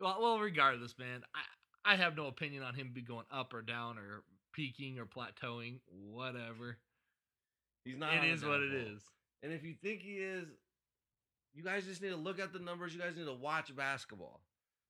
Well, 0.00 0.18
well, 0.20 0.38
regardless, 0.38 0.98
man, 0.98 1.22
I 1.84 1.92
I 1.92 1.96
have 1.96 2.16
no 2.16 2.26
opinion 2.26 2.62
on 2.62 2.74
him 2.74 2.90
be 2.94 3.02
going 3.02 3.26
up 3.30 3.52
or 3.54 3.62
down 3.62 3.98
or 3.98 4.22
peaking 4.52 4.98
or 4.98 5.06
plateauing, 5.06 5.80
whatever. 5.88 6.78
He's 7.84 7.96
not. 7.98 8.14
It 8.14 8.24
is 8.24 8.44
what 8.44 8.60
it 8.60 8.72
is. 8.72 9.02
And 9.42 9.52
if 9.52 9.62
you 9.62 9.74
think 9.82 10.00
he 10.00 10.14
is, 10.14 10.46
you 11.54 11.62
guys 11.62 11.84
just 11.84 12.00
need 12.02 12.08
to 12.10 12.16
look 12.16 12.40
at 12.40 12.52
the 12.52 12.58
numbers. 12.58 12.94
You 12.94 13.00
guys 13.00 13.16
need 13.16 13.26
to 13.26 13.34
watch 13.34 13.74
basketball. 13.76 14.40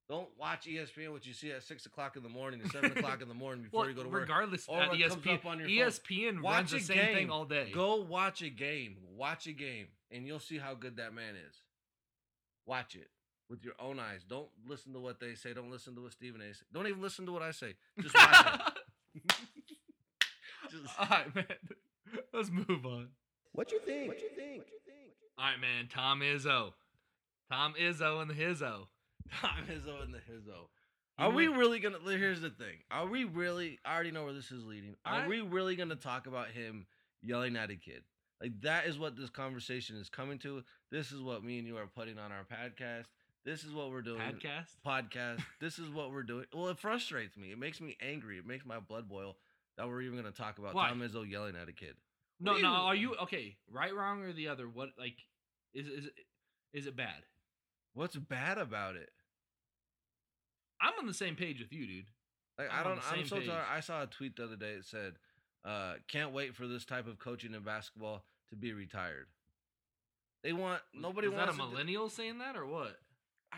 Don't 0.09 0.29
watch 0.39 0.67
ESPN, 0.67 1.13
what 1.13 1.27
you 1.27 1.33
see 1.33 1.51
at 1.51 1.63
six 1.63 1.87
o'clock 1.87 2.15
in 2.17 2.23
the 2.23 2.29
morning 2.29 2.61
or 2.63 2.69
seven 2.69 2.93
o'clock 2.93 3.23
in 3.23 3.29
the 3.29 3.33
morning 3.35 3.65
before 3.65 3.81
Well, 3.81 3.89
you 3.89 3.95
go 3.97 4.03
to 4.03 4.09
work. 4.11 4.21
regardless, 4.21 4.69
uh, 4.69 4.73
Or 4.73 4.83
at 4.83 4.91
what 4.91 5.01
comes 5.01 5.15
ESPN, 5.17 5.35
up 5.35 5.47
on 5.47 5.59
your 5.61 5.69
phone. 5.91 6.43
Watch 6.43 6.55
runs 6.57 6.71
the 6.73 6.81
same 6.81 6.97
game. 6.99 7.15
thing 7.15 7.31
all 7.31 7.47
day. 7.47 7.73
Go 7.75 8.03
watch 8.03 8.43
a 8.43 8.51
game. 8.51 8.97
Watch 9.17 9.47
a 9.47 9.53
game, 9.53 9.87
and 10.11 10.27
you'll 10.27 10.41
see 10.41 10.59
how 10.59 10.75
good 10.75 10.99
that 10.99 11.15
man 11.15 11.35
is. 11.37 11.57
Watch 12.67 12.95
it 12.97 13.09
with 13.49 13.65
your 13.65 13.75
own 13.79 13.99
eyes. 13.99 14.23
Don't 14.29 14.49
listen 14.67 14.93
to 14.95 14.99
what 15.01 15.21
they 15.21 15.35
say. 15.35 15.53
Don't 15.53 15.71
listen 15.71 15.95
to 15.97 16.03
what 16.03 16.13
Stephen 16.13 16.41
A. 16.41 16.53
say. 16.55 16.65
Don't 16.73 16.87
even 16.87 17.03
listen 17.03 17.27
to 17.27 17.33
what 17.33 17.43
I 17.43 17.51
say. 17.51 17.75
Just 18.01 18.15
watch 18.15 18.73
it. 19.15 19.23
Just- 20.71 20.99
all 20.99 21.07
right, 21.11 21.35
man. 21.35 21.45
Let's 22.33 22.51
move 22.51 22.85
on. 22.87 23.09
What 23.53 23.71
you 23.73 23.81
think? 23.81 24.09
What 24.09 24.21
you 24.21 24.29
think? 24.37 24.59
What 24.59 24.69
you 24.69 24.79
think? 24.87 25.13
All 25.39 25.45
right, 25.47 25.61
man. 25.61 25.89
Tom 25.93 26.21
Izzo, 26.21 26.73
Tom 27.51 27.75
Izzo 27.81 28.21
and 28.23 28.31
the 28.31 28.35
Hizzo. 28.35 28.87
Tom 29.41 29.51
Izzo 29.71 30.03
and 30.03 30.13
the 30.15 30.19
Hizzo. 30.19 30.69
He 31.19 31.23
Are 31.25 31.31
we 31.31 31.47
really 31.49 31.79
gonna? 31.79 31.99
Here's 32.05 32.41
the 32.41 32.51
thing. 32.51 32.79
Are 32.91 33.07
we 33.07 33.25
really? 33.25 33.79
I 33.85 33.95
already 33.95 34.11
know 34.11 34.25
where 34.25 34.33
this 34.33 34.51
is 34.51 34.65
leading. 34.65 34.95
Are 35.05 35.23
I- 35.23 35.29
we 35.29 35.41
really 35.41 35.77
gonna 35.77 35.97
talk 35.97 36.27
about 36.27 36.49
him 36.49 36.87
yelling 37.23 37.57
at 37.57 37.71
a 37.71 37.77
kid? 37.77 38.03
Like 38.41 38.61
that 38.63 38.87
is 38.87 38.99
what 38.99 39.17
this 39.17 39.31
conversation 39.31 39.97
is 39.97 40.09
coming 40.09 40.39
to. 40.41 40.63
This 40.91 41.13
is 41.13 41.23
what 41.23 41.45
me 41.45 41.59
and 41.59 41.67
you 41.69 41.77
are 41.79 41.87
putting 41.87 42.19
on 42.19 42.33
our 42.33 42.45
podcast. 42.45 43.05
This 43.45 43.63
is 43.65 43.73
what 43.73 43.91
we're 43.91 44.03
doing. 44.03 44.21
Podcast. 44.21 44.71
podcast. 44.87 45.43
This 45.61 45.79
is 45.79 45.89
what 45.91 46.11
we're 46.13 46.23
doing. 46.23 46.47
Well, 46.55 46.69
it 46.69 46.79
frustrates 46.79 47.37
me. 47.37 47.53
It 47.53 47.59
makes 47.59 47.81
me 47.81 47.97
angry. 48.01 48.39
It 48.39 48.47
makes 48.47 48.65
my 48.65 48.81
blood 48.81 49.09
boil 49.09 49.37
that 49.77 49.87
we're 49.89 50.03
even 50.03 50.19
going 50.19 50.31
to 50.33 50.37
talk 50.37 50.59
about 50.59 50.75
Why? 50.75 50.89
Tom 50.89 51.01
Izzo 51.01 51.29
yelling 51.29 51.55
at 51.61 51.69
a 51.69 51.73
kid. 51.73 51.95
No, 52.41 52.53
What 52.53 52.57
do 52.59 52.63
no. 52.63 52.71
you- 52.71 52.77
Are 52.77 52.95
you 52.95 53.15
okay? 53.23 53.57
Right, 53.71 53.95
wrong, 53.95 54.23
or 54.23 54.33
the 54.33 54.49
other? 54.49 54.67
What 54.69 54.91
like 54.99 55.17
is 55.75 55.87
is 55.89 56.07
it 56.07 56.13
is 56.73 56.87
it 56.87 56.97
bad? 56.97 57.23
What's 57.93 58.17
bad 58.17 58.59
about 58.59 58.97
it? 58.97 59.11
I'm 60.81 60.93
on 60.99 61.07
the 61.07 61.15
same 61.15 61.37
page 61.37 61.61
with 61.61 61.73
you, 61.73 61.87
dude. 61.87 62.07
Like 62.59 62.69
I'm 62.73 62.81
I 62.81 62.89
don't. 62.89 63.13
I'm 63.13 63.27
so 63.27 63.37
page. 63.37 63.49
tired. 63.49 63.65
I 63.71 63.81
saw 63.81 64.03
a 64.03 64.07
tweet 64.07 64.37
the 64.37 64.45
other 64.45 64.57
day. 64.57 64.73
It 64.73 64.85
said, 64.85 65.15
uh, 65.65 65.95
"Can't 66.09 66.33
wait 66.33 66.55
for 66.57 66.67
this 66.67 66.85
type 66.85 67.07
of 67.07 67.19
coaching 67.19 67.55
in 67.55 67.63
basketball 67.63 68.25
to 68.51 68.57
be 68.57 68.73
retired." 68.73 69.27
They 70.43 70.53
want 70.53 70.83
nobody 70.93 71.29
Is 71.29 71.33
wants 71.35 71.57
that 71.57 71.63
a 71.63 71.67
do- 71.67 71.73
millennial 71.73 72.09
saying 72.11 72.39
that 72.39 72.57
or 72.57 72.67
what? 72.67 72.97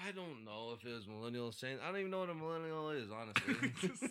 I 0.07 0.13
don't 0.13 0.45
know 0.45 0.75
if 0.77 0.87
it 0.87 0.95
was 0.95 1.07
millennial 1.07 1.53
saying. 1.53 1.79
I 1.83 1.91
don't 1.91 1.99
even 2.01 2.11
know 2.11 2.21
what 2.21 2.31
a 2.31 2.35
millennial 2.35 2.91
is, 2.91 3.09
honestly. 3.11 3.73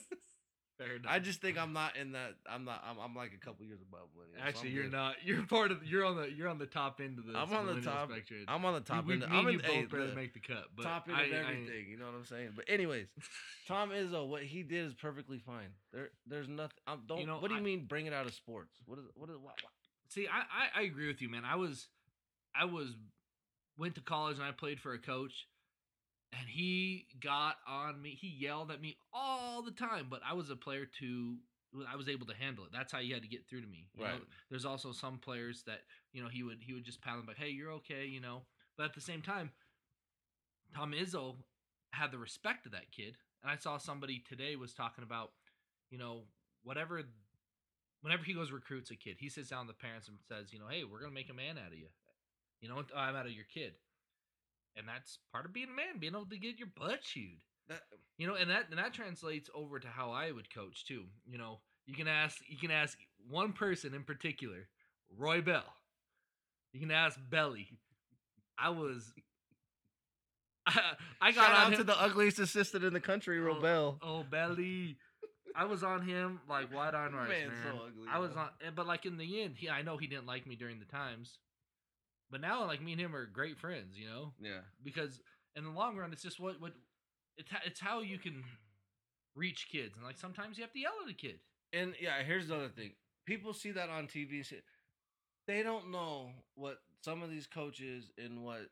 Fair 0.78 0.98
enough. 0.98 1.10
I 1.10 1.20
just 1.20 1.42
think 1.42 1.58
I'm 1.58 1.72
not 1.72 1.96
in 1.96 2.12
that. 2.14 2.34
I'm 2.50 2.66
not. 2.66 2.84
I'm, 2.86 2.98
I'm 3.00 3.16
like 3.16 3.32
a 3.34 3.44
couple 3.44 3.66
years 3.66 3.80
above 3.82 4.10
millennial. 4.14 4.46
Actually, 4.46 4.70
I'm 4.70 4.76
you're 4.76 4.84
good. 4.84 4.92
not. 4.92 5.16
You're 5.24 5.44
part 5.44 5.72
of. 5.72 5.86
You're 5.86 6.04
on 6.04 6.18
the. 6.18 6.30
You're 6.30 6.50
on 6.50 6.58
the 6.58 6.66
top 6.66 7.00
end 7.02 7.18
of 7.18 7.26
the. 7.26 7.38
I'm 7.38 7.54
on 7.54 7.68
the 7.68 7.82
top- 7.82 8.10
Spectrum. 8.12 8.44
I'm 8.50 8.66
on 8.66 8.74
the 8.74 8.82
top 8.82 9.06
we, 9.06 9.14
end. 9.14 9.26
We, 9.30 9.38
I'm 9.38 9.48
in 9.48 9.54
you 9.54 9.60
hey, 9.64 9.86
both 9.86 10.10
the 10.10 10.16
make 10.16 10.34
the 10.34 10.42
cut, 10.42 10.66
but 10.76 10.84
top 10.84 11.08
end 11.08 11.16
I, 11.16 11.24
of 11.24 11.34
I- 11.34 11.38
everything. 11.38 11.86
you 11.90 11.98
know 11.98 12.06
what 12.06 12.16
I'm 12.16 12.26
saying? 12.26 12.50
But 12.58 12.66
anyways, 12.68 13.08
Tom 13.70 13.92
Izzo, 13.92 14.28
what 14.28 14.44
he 14.44 14.64
did 14.64 14.88
is 14.88 14.94
perfectly 14.94 15.40
fine. 15.40 15.70
There, 15.94 16.10
there's 16.28 16.50
nothing. 16.50 16.78
Um, 16.88 17.04
don't. 17.08 17.26
know, 17.26 17.38
what 17.38 17.48
do 17.48 17.54
you 17.54 17.62
I- 17.62 17.64
mean 17.64 17.86
bring 17.86 18.08
it 18.08 18.14
out 18.14 18.26
of 18.26 18.34
sports? 18.34 18.76
What 18.86 19.00
is? 19.00 19.06
What 19.16 19.30
is? 19.30 19.36
What, 19.38 19.54
what? 19.62 19.72
See, 20.10 20.28
I, 20.28 20.40
I, 20.40 20.82
I 20.82 20.84
agree 20.84 21.08
with 21.08 21.22
you, 21.22 21.30
man. 21.30 21.44
I 21.46 21.56
was, 21.56 21.88
I 22.54 22.66
was, 22.66 22.90
went 23.78 23.96
to 23.96 24.02
college 24.02 24.36
and 24.36 24.46
I 24.46 24.52
played 24.52 24.80
for 24.80 24.94
a 24.94 25.00
coach, 25.00 25.48
and 26.38 26.48
he 26.48 27.08
got 27.22 27.58
on 27.68 28.02
me. 28.02 28.18
He 28.20 28.28
yelled 28.28 28.72
at 28.72 28.82
me 28.82 28.98
all 29.14 29.62
the 29.62 29.72
time, 29.72 30.08
but 30.10 30.22
I 30.28 30.34
was 30.34 30.50
a 30.50 30.56
player 30.56 30.86
to. 31.00 31.36
I 31.92 31.98
was 31.98 32.08
able 32.08 32.26
to 32.28 32.34
handle 32.34 32.64
it. 32.64 32.70
That's 32.72 32.94
how 32.94 33.00
he 33.00 33.12
had 33.12 33.22
to 33.24 33.28
get 33.28 33.50
through 33.50 33.60
to 33.60 33.68
me. 33.68 33.90
You 33.96 34.04
know? 34.04 34.10
Right. 34.12 34.22
There's 34.50 34.64
also 34.64 34.94
some 34.94 35.18
players 35.18 35.64
that 35.68 35.82
you 36.14 36.24
know 36.24 36.30
he 36.30 36.44
would 36.44 36.60
he 36.62 36.74
would 36.74 36.86
just 36.86 37.02
pat 37.02 37.18
them 37.18 37.26
like, 37.28 37.38
"Hey, 37.38 37.50
you're 37.50 37.72
okay," 37.74 38.06
you 38.06 38.22
know. 38.22 38.44
But 38.78 38.86
at 38.86 38.94
the 38.94 39.02
same 39.02 39.22
time, 39.22 39.52
Tom 40.74 40.94
Izzo 40.94 41.36
had 41.92 42.12
the 42.12 42.18
respect 42.18 42.66
of 42.66 42.72
that 42.74 42.92
kid, 42.92 43.18
and 43.44 43.52
I 43.52 43.56
saw 43.56 43.78
somebody 43.78 44.24
today 44.28 44.56
was 44.56 44.74
talking 44.74 45.04
about, 45.04 45.32
you 45.90 45.98
know, 45.98 46.24
whatever 46.64 47.04
whenever 48.02 48.24
he 48.24 48.34
goes 48.34 48.52
recruits 48.52 48.92
a 48.92 48.96
kid, 48.96 49.18
he 49.20 49.30
sits 49.30 49.50
down 49.50 49.66
with 49.66 49.76
the 49.76 49.82
parents 49.82 50.08
and 50.08 50.18
says, 50.28 50.54
you 50.54 50.60
know, 50.60 50.68
hey, 50.70 50.84
we're 50.84 51.00
gonna 51.00 51.12
make 51.12 51.30
a 51.30 51.34
man 51.34 51.58
out 51.58 51.72
of 51.72 51.78
you. 51.80 51.88
You 52.62 52.70
know, 52.70 52.84
I'm 52.96 53.16
out 53.16 53.26
of 53.26 53.32
your 53.32 53.46
kid, 53.52 53.74
and 54.78 54.88
that's 54.88 55.20
part 55.32 55.46
of 55.46 55.54
being 55.54 55.68
a 55.72 55.76
man, 55.76 56.00
being 56.00 56.14
able 56.14 56.26
to 56.28 56.38
get 56.38 56.58
your 56.60 56.68
butt 56.78 57.02
chewed. 57.02 57.40
That, 57.70 57.82
You 58.18 58.28
know, 58.28 58.36
and 58.36 58.50
that 58.50 58.66
and 58.70 58.78
that 58.80 58.94
translates 58.94 59.50
over 59.56 59.80
to 59.80 59.88
how 59.88 60.12
I 60.12 60.32
would 60.32 60.54
coach 60.54 60.86
too. 60.86 61.06
You 61.26 61.38
know, 61.38 61.60
you 61.88 61.96
can 61.96 62.08
ask 62.08 62.38
you 62.48 62.58
can 62.58 62.72
ask 62.72 62.98
one 63.30 63.54
person 63.54 63.94
in 63.94 64.04
particular, 64.04 64.68
Roy 65.18 65.42
Bell. 65.42 65.64
You 66.74 66.80
can 66.80 66.92
ask 66.92 67.18
Belly. 67.30 67.68
I 68.58 68.70
was. 68.70 69.14
I, 71.22 71.32
got 71.32 71.46
shout 71.46 71.50
on 71.52 71.56
out 71.68 71.72
him, 71.74 71.78
to 71.80 71.84
the 71.84 72.02
ugliest 72.02 72.40
assistant 72.40 72.84
in 72.84 72.92
the 72.94 73.00
country, 73.00 73.40
Oh, 73.40 73.44
Robel. 73.44 73.98
Oh, 74.02 74.24
Belly. 74.24 74.98
I 75.56 75.66
was 75.66 75.84
on 75.84 76.02
him 76.02 76.40
like 76.50 76.74
wide 76.74 76.96
on 76.96 77.14
rice, 77.14 77.30
Man's 77.30 77.52
man. 77.52 77.60
so 77.64 77.82
ugly, 77.88 78.08
I 78.12 78.20
was 78.20 78.32
on, 78.36 78.50
eh, 78.66 78.72
but 78.76 78.86
like 78.88 79.06
in 79.06 79.18
the 79.18 79.42
end, 79.44 79.56
he 79.58 79.70
I 79.70 79.84
know 79.84 79.96
he 79.98 80.08
didn't 80.08 80.26
like 80.26 80.46
me 80.48 80.56
during 80.56 80.80
the 80.80 80.86
times, 80.86 81.38
but 82.32 82.42
now 82.42 82.66
like 82.66 82.82
me 82.82 82.92
and 82.94 83.02
him 83.02 83.16
are 83.16 83.26
great 83.26 83.58
friends, 83.58 83.98
you 83.98 84.08
know, 84.08 84.34
Yeah. 84.40 84.62
because 84.84 85.20
in 85.56 85.64
the 85.64 85.70
long 85.72 85.96
run, 85.98 86.12
it's 86.14 86.22
just 86.24 86.40
what 86.40 86.60
what 86.60 86.74
it's 87.38 87.50
it's 87.66 87.80
how 87.80 88.02
you 88.02 88.18
can 88.18 88.44
reach 89.36 89.68
kids, 89.72 89.96
and 89.98 90.06
like 90.06 90.18
sometimes 90.18 90.58
you 90.58 90.64
have 90.64 90.72
to 90.74 90.80
yell 90.80 90.94
at 91.04 91.12
a 91.12 91.14
kid. 91.16 91.40
And 91.74 91.94
yeah, 92.00 92.24
here's 92.24 92.48
the 92.48 92.56
other 92.56 92.70
thing. 92.70 92.92
People 93.26 93.54
see 93.54 93.72
that 93.72 93.90
on 93.90 94.08
TV. 94.08 94.46
They 95.48 95.62
don't 95.64 95.92
know 95.92 96.30
what 96.56 96.78
some 97.02 97.22
of 97.22 97.30
these 97.30 97.48
coaches 97.48 98.12
and 98.18 98.44
what 98.44 98.70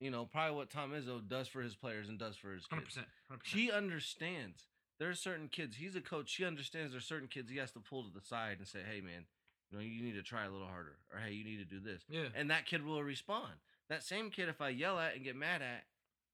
you 0.00 0.10
know, 0.10 0.24
probably 0.24 0.56
what 0.56 0.70
Tom 0.70 0.92
Izzo 0.92 1.20
does 1.28 1.46
for 1.46 1.60
his 1.60 1.74
players 1.76 2.08
and 2.08 2.18
does 2.18 2.34
for 2.34 2.52
his 2.54 2.66
kids. 2.66 2.84
percent, 2.84 3.06
hundred 3.28 3.40
percent. 3.44 3.60
He 3.60 3.70
understands. 3.70 4.68
There 4.98 5.10
are 5.10 5.14
certain 5.14 5.48
kids. 5.48 5.76
He's 5.76 5.94
a 5.94 6.00
coach. 6.00 6.34
He 6.34 6.44
understands 6.44 6.92
there's 6.92 7.04
certain 7.04 7.28
kids 7.28 7.50
he 7.50 7.58
has 7.58 7.70
to 7.72 7.80
pull 7.80 8.04
to 8.04 8.10
the 8.12 8.20
side 8.24 8.56
and 8.58 8.66
say, 8.66 8.80
"Hey, 8.90 9.00
man, 9.02 9.26
you 9.70 9.78
know, 9.78 9.84
you 9.84 10.02
need 10.02 10.14
to 10.14 10.22
try 10.22 10.44
a 10.44 10.50
little 10.50 10.66
harder," 10.66 10.96
or 11.12 11.20
"Hey, 11.20 11.32
you 11.32 11.44
need 11.44 11.58
to 11.58 11.64
do 11.64 11.80
this," 11.80 12.02
Yeah, 12.08 12.28
and 12.34 12.50
that 12.50 12.66
kid 12.66 12.84
will 12.84 13.02
respond. 13.02 13.52
That 13.88 14.02
same 14.04 14.30
kid, 14.30 14.48
if 14.48 14.60
I 14.60 14.68
yell 14.70 14.98
at 14.98 15.14
and 15.14 15.24
get 15.24 15.36
mad 15.36 15.62
at, 15.62 15.84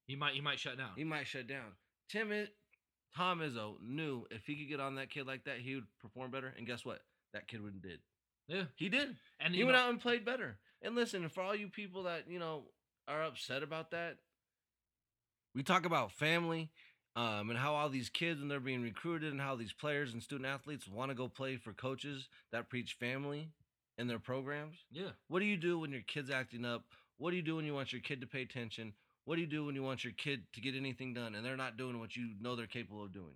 he 0.06 0.16
might 0.16 0.34
he 0.34 0.40
might 0.40 0.58
shut 0.58 0.76
down. 0.76 0.92
he 0.96 1.04
might 1.04 1.26
shut 1.26 1.46
down. 1.46 1.72
Tim, 2.08 2.30
I- 2.32 2.48
Tom 3.16 3.40
Izzo 3.40 3.80
knew 3.80 4.26
if 4.30 4.44
he 4.46 4.56
could 4.56 4.68
get 4.68 4.80
on 4.80 4.96
that 4.96 5.08
kid 5.10 5.26
like 5.26 5.44
that, 5.44 5.58
he 5.58 5.74
would 5.76 5.86
perform 6.00 6.30
better. 6.30 6.52
And 6.56 6.66
guess 6.66 6.84
what? 6.84 7.02
That 7.32 7.48
kid 7.48 7.62
would 7.62 7.80
did. 7.80 8.00
yeah, 8.46 8.64
He 8.76 8.88
did. 8.90 9.16
and 9.40 9.54
He 9.54 9.64
went 9.64 9.76
know, 9.76 9.84
out 9.84 9.90
and 9.90 10.00
played 10.00 10.24
better. 10.24 10.58
And 10.82 10.94
listen, 10.94 11.28
for 11.30 11.42
all 11.42 11.54
you 11.54 11.68
people 11.68 12.02
that 12.04 12.28
you 12.28 12.38
know 12.38 12.70
are 13.08 13.22
upset 13.22 13.62
about 13.62 13.90
that, 13.92 14.18
we 15.54 15.62
talk 15.62 15.86
about 15.86 16.12
family 16.12 16.70
um, 17.16 17.48
and 17.50 17.58
how 17.58 17.74
all 17.74 17.88
these 17.88 18.10
kids 18.10 18.40
when 18.40 18.48
they're 18.48 18.60
being 18.60 18.82
recruited 18.82 19.32
and 19.32 19.40
how 19.40 19.56
these 19.56 19.72
players 19.72 20.12
and 20.12 20.22
student 20.22 20.46
athletes 20.46 20.86
want 20.86 21.10
to 21.10 21.14
go 21.14 21.28
play 21.28 21.56
for 21.56 21.72
coaches 21.72 22.28
that 22.52 22.68
preach 22.68 22.96
family 23.00 23.48
in 23.98 24.06
their 24.06 24.18
programs. 24.18 24.76
yeah, 24.92 25.10
What 25.28 25.40
do 25.40 25.46
you 25.46 25.56
do 25.56 25.78
when 25.78 25.90
your 25.90 26.02
kid's 26.02 26.30
acting 26.30 26.64
up? 26.64 26.84
What 27.16 27.30
do 27.30 27.36
you 27.36 27.42
do 27.42 27.56
when 27.56 27.64
you 27.64 27.74
want 27.74 27.92
your 27.92 28.02
kid 28.02 28.20
to 28.20 28.26
pay 28.26 28.42
attention? 28.42 28.92
What 29.24 29.36
do 29.36 29.40
you 29.40 29.46
do 29.46 29.64
when 29.64 29.74
you 29.74 29.82
want 29.82 30.04
your 30.04 30.12
kid 30.12 30.42
to 30.52 30.60
get 30.60 30.76
anything 30.76 31.14
done 31.14 31.34
and 31.34 31.44
they're 31.44 31.56
not 31.56 31.78
doing 31.78 31.98
what 31.98 32.14
you 32.14 32.34
know 32.40 32.54
they're 32.54 32.66
capable 32.66 33.04
of 33.04 33.12
doing? 33.14 33.34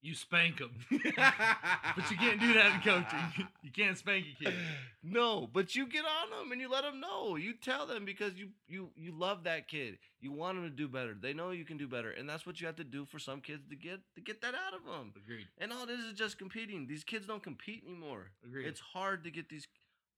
You 0.00 0.14
spank 0.14 0.58
them, 0.58 0.70
but 0.90 2.10
you 2.10 2.16
can't 2.16 2.40
do 2.40 2.54
that 2.54 2.74
in 2.74 2.80
coaching. 2.80 3.48
you 3.62 3.70
can't 3.72 3.98
spank 3.98 4.26
a 4.32 4.44
kid. 4.44 4.54
No, 5.02 5.48
but 5.52 5.74
you 5.74 5.86
get 5.86 6.04
on 6.04 6.30
them 6.30 6.52
and 6.52 6.60
you 6.60 6.70
let 6.70 6.84
them 6.84 7.00
know. 7.00 7.36
You 7.36 7.52
tell 7.54 7.86
them 7.86 8.04
because 8.04 8.34
you 8.34 8.50
you 8.68 8.90
you 8.96 9.12
love 9.12 9.44
that 9.44 9.66
kid. 9.66 9.98
You 10.20 10.30
want 10.32 10.56
them 10.56 10.64
to 10.64 10.74
do 10.74 10.86
better. 10.86 11.16
They 11.20 11.32
know 11.32 11.50
you 11.50 11.64
can 11.64 11.76
do 11.76 11.88
better, 11.88 12.10
and 12.10 12.28
that's 12.28 12.46
what 12.46 12.60
you 12.60 12.66
have 12.66 12.76
to 12.76 12.84
do 12.84 13.04
for 13.04 13.18
some 13.18 13.40
kids 13.40 13.62
to 13.70 13.76
get 13.76 14.00
to 14.14 14.20
get 14.20 14.40
that 14.42 14.54
out 14.54 14.74
of 14.74 14.84
them. 14.84 15.12
Agreed. 15.16 15.46
And 15.58 15.72
all 15.72 15.86
this 15.86 16.00
is 16.00 16.14
just 16.14 16.38
competing. 16.38 16.86
These 16.86 17.02
kids 17.04 17.26
don't 17.26 17.42
compete 17.42 17.82
anymore. 17.86 18.30
Agreed. 18.44 18.66
It's 18.66 18.80
hard 18.80 19.24
to 19.24 19.30
get 19.30 19.48
these. 19.48 19.66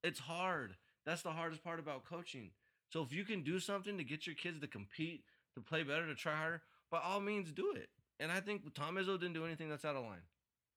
It's 0.04 0.20
hard. 0.20 0.74
That's 1.06 1.22
the 1.22 1.32
hardest 1.32 1.64
part 1.64 1.80
about 1.80 2.04
coaching. 2.04 2.50
So 2.92 3.02
if 3.02 3.12
you 3.12 3.24
can 3.24 3.42
do 3.42 3.60
something 3.60 3.96
to 3.96 4.04
get 4.04 4.26
your 4.26 4.34
kids 4.34 4.60
to 4.60 4.66
compete, 4.66 5.22
to 5.54 5.60
play 5.60 5.82
better, 5.84 6.06
to 6.06 6.14
try 6.14 6.36
harder, 6.36 6.62
by 6.90 6.98
all 7.02 7.20
means 7.20 7.52
do 7.52 7.72
it. 7.76 7.88
And 8.20 8.30
I 8.30 8.40
think 8.40 8.74
Tom 8.74 8.94
Izzo 8.96 9.18
didn't 9.18 9.32
do 9.32 9.44
anything 9.46 9.68
that's 9.68 9.84
out 9.84 9.96
of 9.96 10.04
line. 10.04 10.22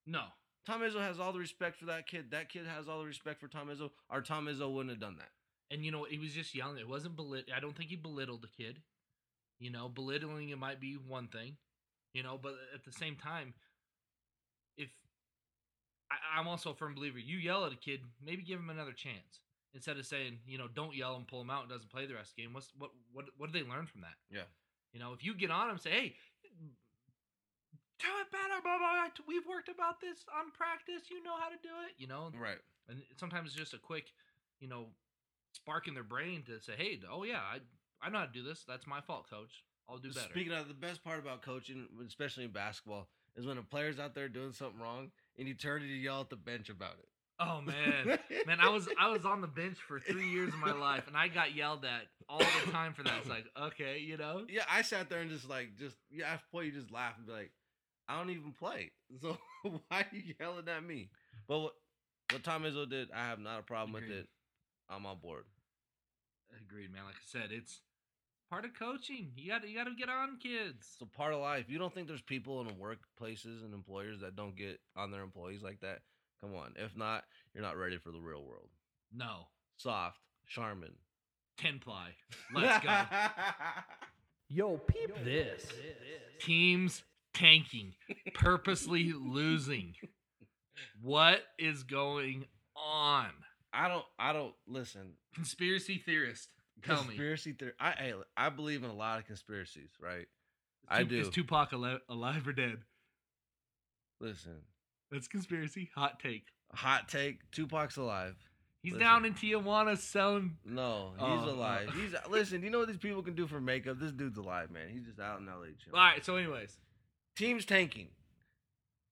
no, 0.07 0.23
Tom 0.65 0.81
Izzo 0.81 0.99
has 0.99 1.19
all 1.19 1.33
the 1.33 1.39
respect 1.39 1.77
for 1.77 1.85
that 1.87 2.07
kid. 2.07 2.31
That 2.31 2.49
kid 2.49 2.65
has 2.65 2.87
all 2.87 2.99
the 2.99 3.05
respect 3.05 3.39
for 3.41 3.47
Tom 3.49 3.67
Izzo. 3.67 3.91
Or 4.09 4.21
Tom 4.21 4.47
Izzo 4.47 4.71
wouldn't 4.73 4.91
have 4.91 4.99
done 5.01 5.17
that. 5.17 5.29
and 5.69 5.83
you 5.85 5.91
know 5.91 6.05
he 6.09 6.17
was 6.17 6.33
just 6.33 6.55
young. 6.55 6.77
It 6.77 6.87
wasn't 6.87 7.15
belit. 7.17 7.51
I 7.55 7.59
don't 7.59 7.75
think 7.75 7.89
he 7.89 7.95
belittled 7.97 8.41
the 8.41 8.63
kid. 8.63 8.79
You 9.59 9.71
know, 9.71 9.89
belittling 9.89 10.49
it 10.49 10.57
might 10.57 10.79
be 10.81 10.93
one 10.95 11.27
thing, 11.27 11.57
you 12.13 12.23
know, 12.23 12.39
but 12.41 12.53
at 12.73 12.83
the 12.85 12.91
same 12.91 13.15
time, 13.15 13.53
if 14.77 14.89
I, 16.11 16.39
I'm 16.39 16.47
also 16.47 16.71
a 16.71 16.75
firm 16.75 16.95
believer, 16.95 17.19
you 17.19 17.37
yell 17.37 17.65
at 17.65 17.71
a 17.71 17.77
kid, 17.77 18.01
maybe 18.25 18.41
give 18.41 18.59
him 18.59 18.69
another 18.69 18.91
chance 18.93 19.41
instead 19.73 19.97
of 19.97 20.05
saying, 20.05 20.39
you 20.45 20.57
know, 20.57 20.67
don't 20.73 20.95
yell 20.95 21.15
and 21.15 21.27
pull 21.27 21.41
him 21.41 21.49
out 21.49 21.61
and 21.61 21.69
doesn't 21.71 21.89
play 21.89 22.05
the 22.05 22.13
rest 22.13 22.31
of 22.31 22.35
the 22.35 22.43
game. 22.43 22.53
What's 22.53 22.71
what 22.77 22.91
what 23.13 23.25
what 23.37 23.51
do 23.51 23.57
they 23.59 23.67
learn 23.67 23.85
from 23.85 24.01
that? 24.01 24.15
Yeah. 24.29 24.47
You 24.91 24.99
know, 24.99 25.13
if 25.13 25.23
you 25.23 25.33
get 25.33 25.51
on 25.51 25.69
him, 25.69 25.77
say, 25.77 25.91
hey. 25.91 26.15
Do 28.03 28.09
it 28.21 28.29
better, 28.31 28.61
blah, 28.61 28.77
blah, 28.77 28.91
blah. 29.07 29.25
We've 29.27 29.47
worked 29.47 29.69
about 29.69 30.01
this 30.01 30.19
on 30.37 30.51
practice. 30.51 31.09
You 31.09 31.23
know 31.23 31.37
how 31.39 31.49
to 31.49 31.55
do 31.63 31.69
it. 31.87 31.95
You 31.97 32.07
know, 32.07 32.31
Right. 32.35 32.59
and 32.89 33.01
sometimes 33.17 33.47
it's 33.49 33.55
just 33.57 33.73
a 33.73 33.77
quick, 33.79 34.11
you 34.59 34.67
know, 34.67 34.87
spark 35.53 35.87
in 35.87 35.93
their 35.93 36.03
brain 36.03 36.43
to 36.43 36.59
say, 36.59 36.73
"Hey, 36.75 36.99
oh 37.09 37.23
yeah, 37.23 37.39
I 37.41 37.59
I 38.01 38.09
know 38.09 38.19
how 38.19 38.25
to 38.25 38.31
do 38.31 38.43
this. 38.43 38.63
That's 38.67 38.85
my 38.85 39.01
fault, 39.01 39.29
coach. 39.29 39.63
I'll 39.87 39.97
do 39.97 40.11
better." 40.11 40.29
Speaking 40.29 40.53
of 40.53 40.67
the 40.67 40.73
best 40.73 41.03
part 41.03 41.19
about 41.19 41.41
coaching, 41.41 41.87
especially 42.05 42.43
in 42.45 42.51
basketball, 42.51 43.07
is 43.35 43.45
when 43.45 43.57
a 43.57 43.63
player's 43.63 43.99
out 43.99 44.13
there 44.15 44.27
doing 44.29 44.51
something 44.51 44.79
wrong 44.81 45.11
and 45.37 45.47
you 45.47 45.53
turn 45.53 45.81
you 45.81 45.87
yell 45.95 46.21
at 46.21 46.29
the 46.29 46.35
bench 46.35 46.69
about 46.69 46.93
it. 46.99 47.07
oh 47.39 47.61
man, 47.61 48.19
man, 48.45 48.59
I 48.59 48.69
was 48.69 48.87
I 48.99 49.09
was 49.09 49.25
on 49.25 49.41
the 49.41 49.47
bench 49.47 49.77
for 49.77 49.99
three 49.99 50.29
years 50.29 50.49
of 50.53 50.59
my 50.59 50.71
life, 50.89 51.07
and 51.07 51.15
I 51.17 51.27
got 51.29 51.55
yelled 51.55 51.83
at 51.85 52.07
all 52.29 52.39
the 52.39 52.71
time 52.71 52.93
for 52.93 53.03
that. 53.03 53.13
It's 53.19 53.29
like, 53.29 53.45
okay, 53.59 53.99
you 53.99 54.17
know, 54.17 54.45
Yeah, 54.49 54.63
I 54.69 54.81
sat 54.81 55.09
there 55.09 55.19
and 55.21 55.29
just 55.31 55.47
like 55.49 55.75
just 55.77 55.97
yeah, 56.11 56.33
at 56.33 56.41
point 56.51 56.67
you 56.67 56.71
just 56.73 56.91
laugh 56.91 57.17
and 57.17 57.25
be 57.25 57.31
like, 57.33 57.51
I 58.07 58.17
don't 58.17 58.29
even 58.31 58.53
play. 58.53 58.91
So 59.21 59.37
why 59.63 59.99
are 60.01 60.05
you 60.11 60.33
yelling 60.39 60.67
at 60.67 60.83
me? 60.83 61.09
But 61.47 61.59
what 61.59 61.73
what 62.31 62.43
Tom 62.43 62.63
Izzo 62.63 62.89
did, 62.89 63.09
I 63.15 63.25
have 63.25 63.39
not 63.39 63.59
a 63.59 63.63
problem 63.63 63.93
with 63.93 64.09
it. 64.09 64.27
I'm 64.89 65.05
on 65.05 65.19
board. 65.19 65.43
agreed, 66.67 66.91
man. 66.91 67.03
Like 67.05 67.15
I 67.15 67.25
said, 67.25 67.51
it's 67.51 67.81
part 68.49 68.65
of 68.65 68.73
coaching. 68.73 69.31
You 69.35 69.51
got 69.51 69.61
to 69.61 69.69
you 69.69 69.77
got 69.77 69.85
to 69.85 69.95
get 69.95 70.09
on 70.09 70.37
kids. 70.41 70.87
It's 70.93 71.01
a 71.01 71.05
part 71.05 71.33
of 71.33 71.39
life. 71.41 71.65
You 71.69 71.77
don't 71.77 71.93
think 71.93 72.07
there's 72.07 72.21
people 72.21 72.61
in 72.61 72.67
workplaces 72.75 73.63
and 73.63 73.73
employers 73.73 74.19
that 74.21 74.35
don't 74.35 74.55
get 74.55 74.79
on 74.95 75.11
their 75.11 75.21
employees 75.21 75.61
like 75.63 75.79
that? 75.81 75.99
Come 76.41 76.55
on. 76.55 76.73
If 76.75 76.97
not, 76.97 77.23
you're 77.53 77.63
not 77.63 77.77
ready 77.77 77.97
for 77.97 78.11
the 78.11 78.19
real 78.19 78.43
world. 78.43 78.69
No, 79.15 79.47
Soft, 79.77 80.19
Charmin. 80.47 80.93
ten 81.57 81.77
ply. 81.79 82.09
Let's 82.53 82.83
go. 82.83 82.89
Yo, 84.49 84.77
peep 84.77 85.11
this. 85.23 85.65
Teams 86.39 87.03
tanking, 87.33 87.93
purposely 88.33 89.13
losing. 89.13 89.95
What 91.01 91.41
is 91.59 91.83
going 91.83 92.45
on? 92.75 93.27
I 93.71 93.87
don't. 93.87 94.05
I 94.17 94.33
don't 94.33 94.53
listen. 94.67 95.13
Conspiracy 95.35 96.01
theorist, 96.03 96.49
tell 96.83 97.01
me. 97.01 97.09
conspiracy 97.09 97.53
theory. 97.53 97.73
I 97.79 97.91
hey, 97.91 98.13
I 98.35 98.49
believe 98.49 98.83
in 98.83 98.89
a 98.89 98.93
lot 98.95 99.19
of 99.19 99.25
conspiracies. 99.27 99.89
Right. 100.01 100.21
Is 100.21 100.27
I 100.89 101.03
do. 101.03 101.19
Is 101.19 101.29
Tupac 101.29 101.71
alive, 101.73 101.99
alive 102.09 102.47
or 102.47 102.53
dead? 102.53 102.77
Listen. 104.19 104.55
That's 105.11 105.27
conspiracy. 105.27 105.89
Hot 105.95 106.19
take. 106.19 106.45
Hot 106.73 107.07
take. 107.07 107.49
Tupac's 107.51 107.97
alive. 107.97 108.35
He's 108.81 108.93
Listen. 108.93 109.07
down 109.07 109.25
in 109.25 109.33
Tijuana 109.33 109.97
selling. 109.97 110.57
No, 110.65 111.11
he's 111.15 111.23
Oh, 111.23 111.49
alive. 111.51 111.89
He's 111.95 112.13
listen. 112.29 112.63
You 112.63 112.69
know 112.69 112.79
what 112.79 112.87
these 112.87 112.97
people 112.97 113.21
can 113.21 113.35
do 113.35 113.47
for 113.47 113.61
makeup? 113.61 113.97
This 113.99 114.11
dude's 114.11 114.37
alive, 114.37 114.71
man. 114.71 114.87
He's 114.91 115.03
just 115.05 115.19
out 115.19 115.39
in 115.39 115.45
LA 115.45 115.53
chilling. 115.83 115.93
All 115.93 115.99
right. 115.99 116.25
So, 116.25 116.35
anyways, 116.35 116.77
Teams 117.35 117.65
tanking. 117.65 118.09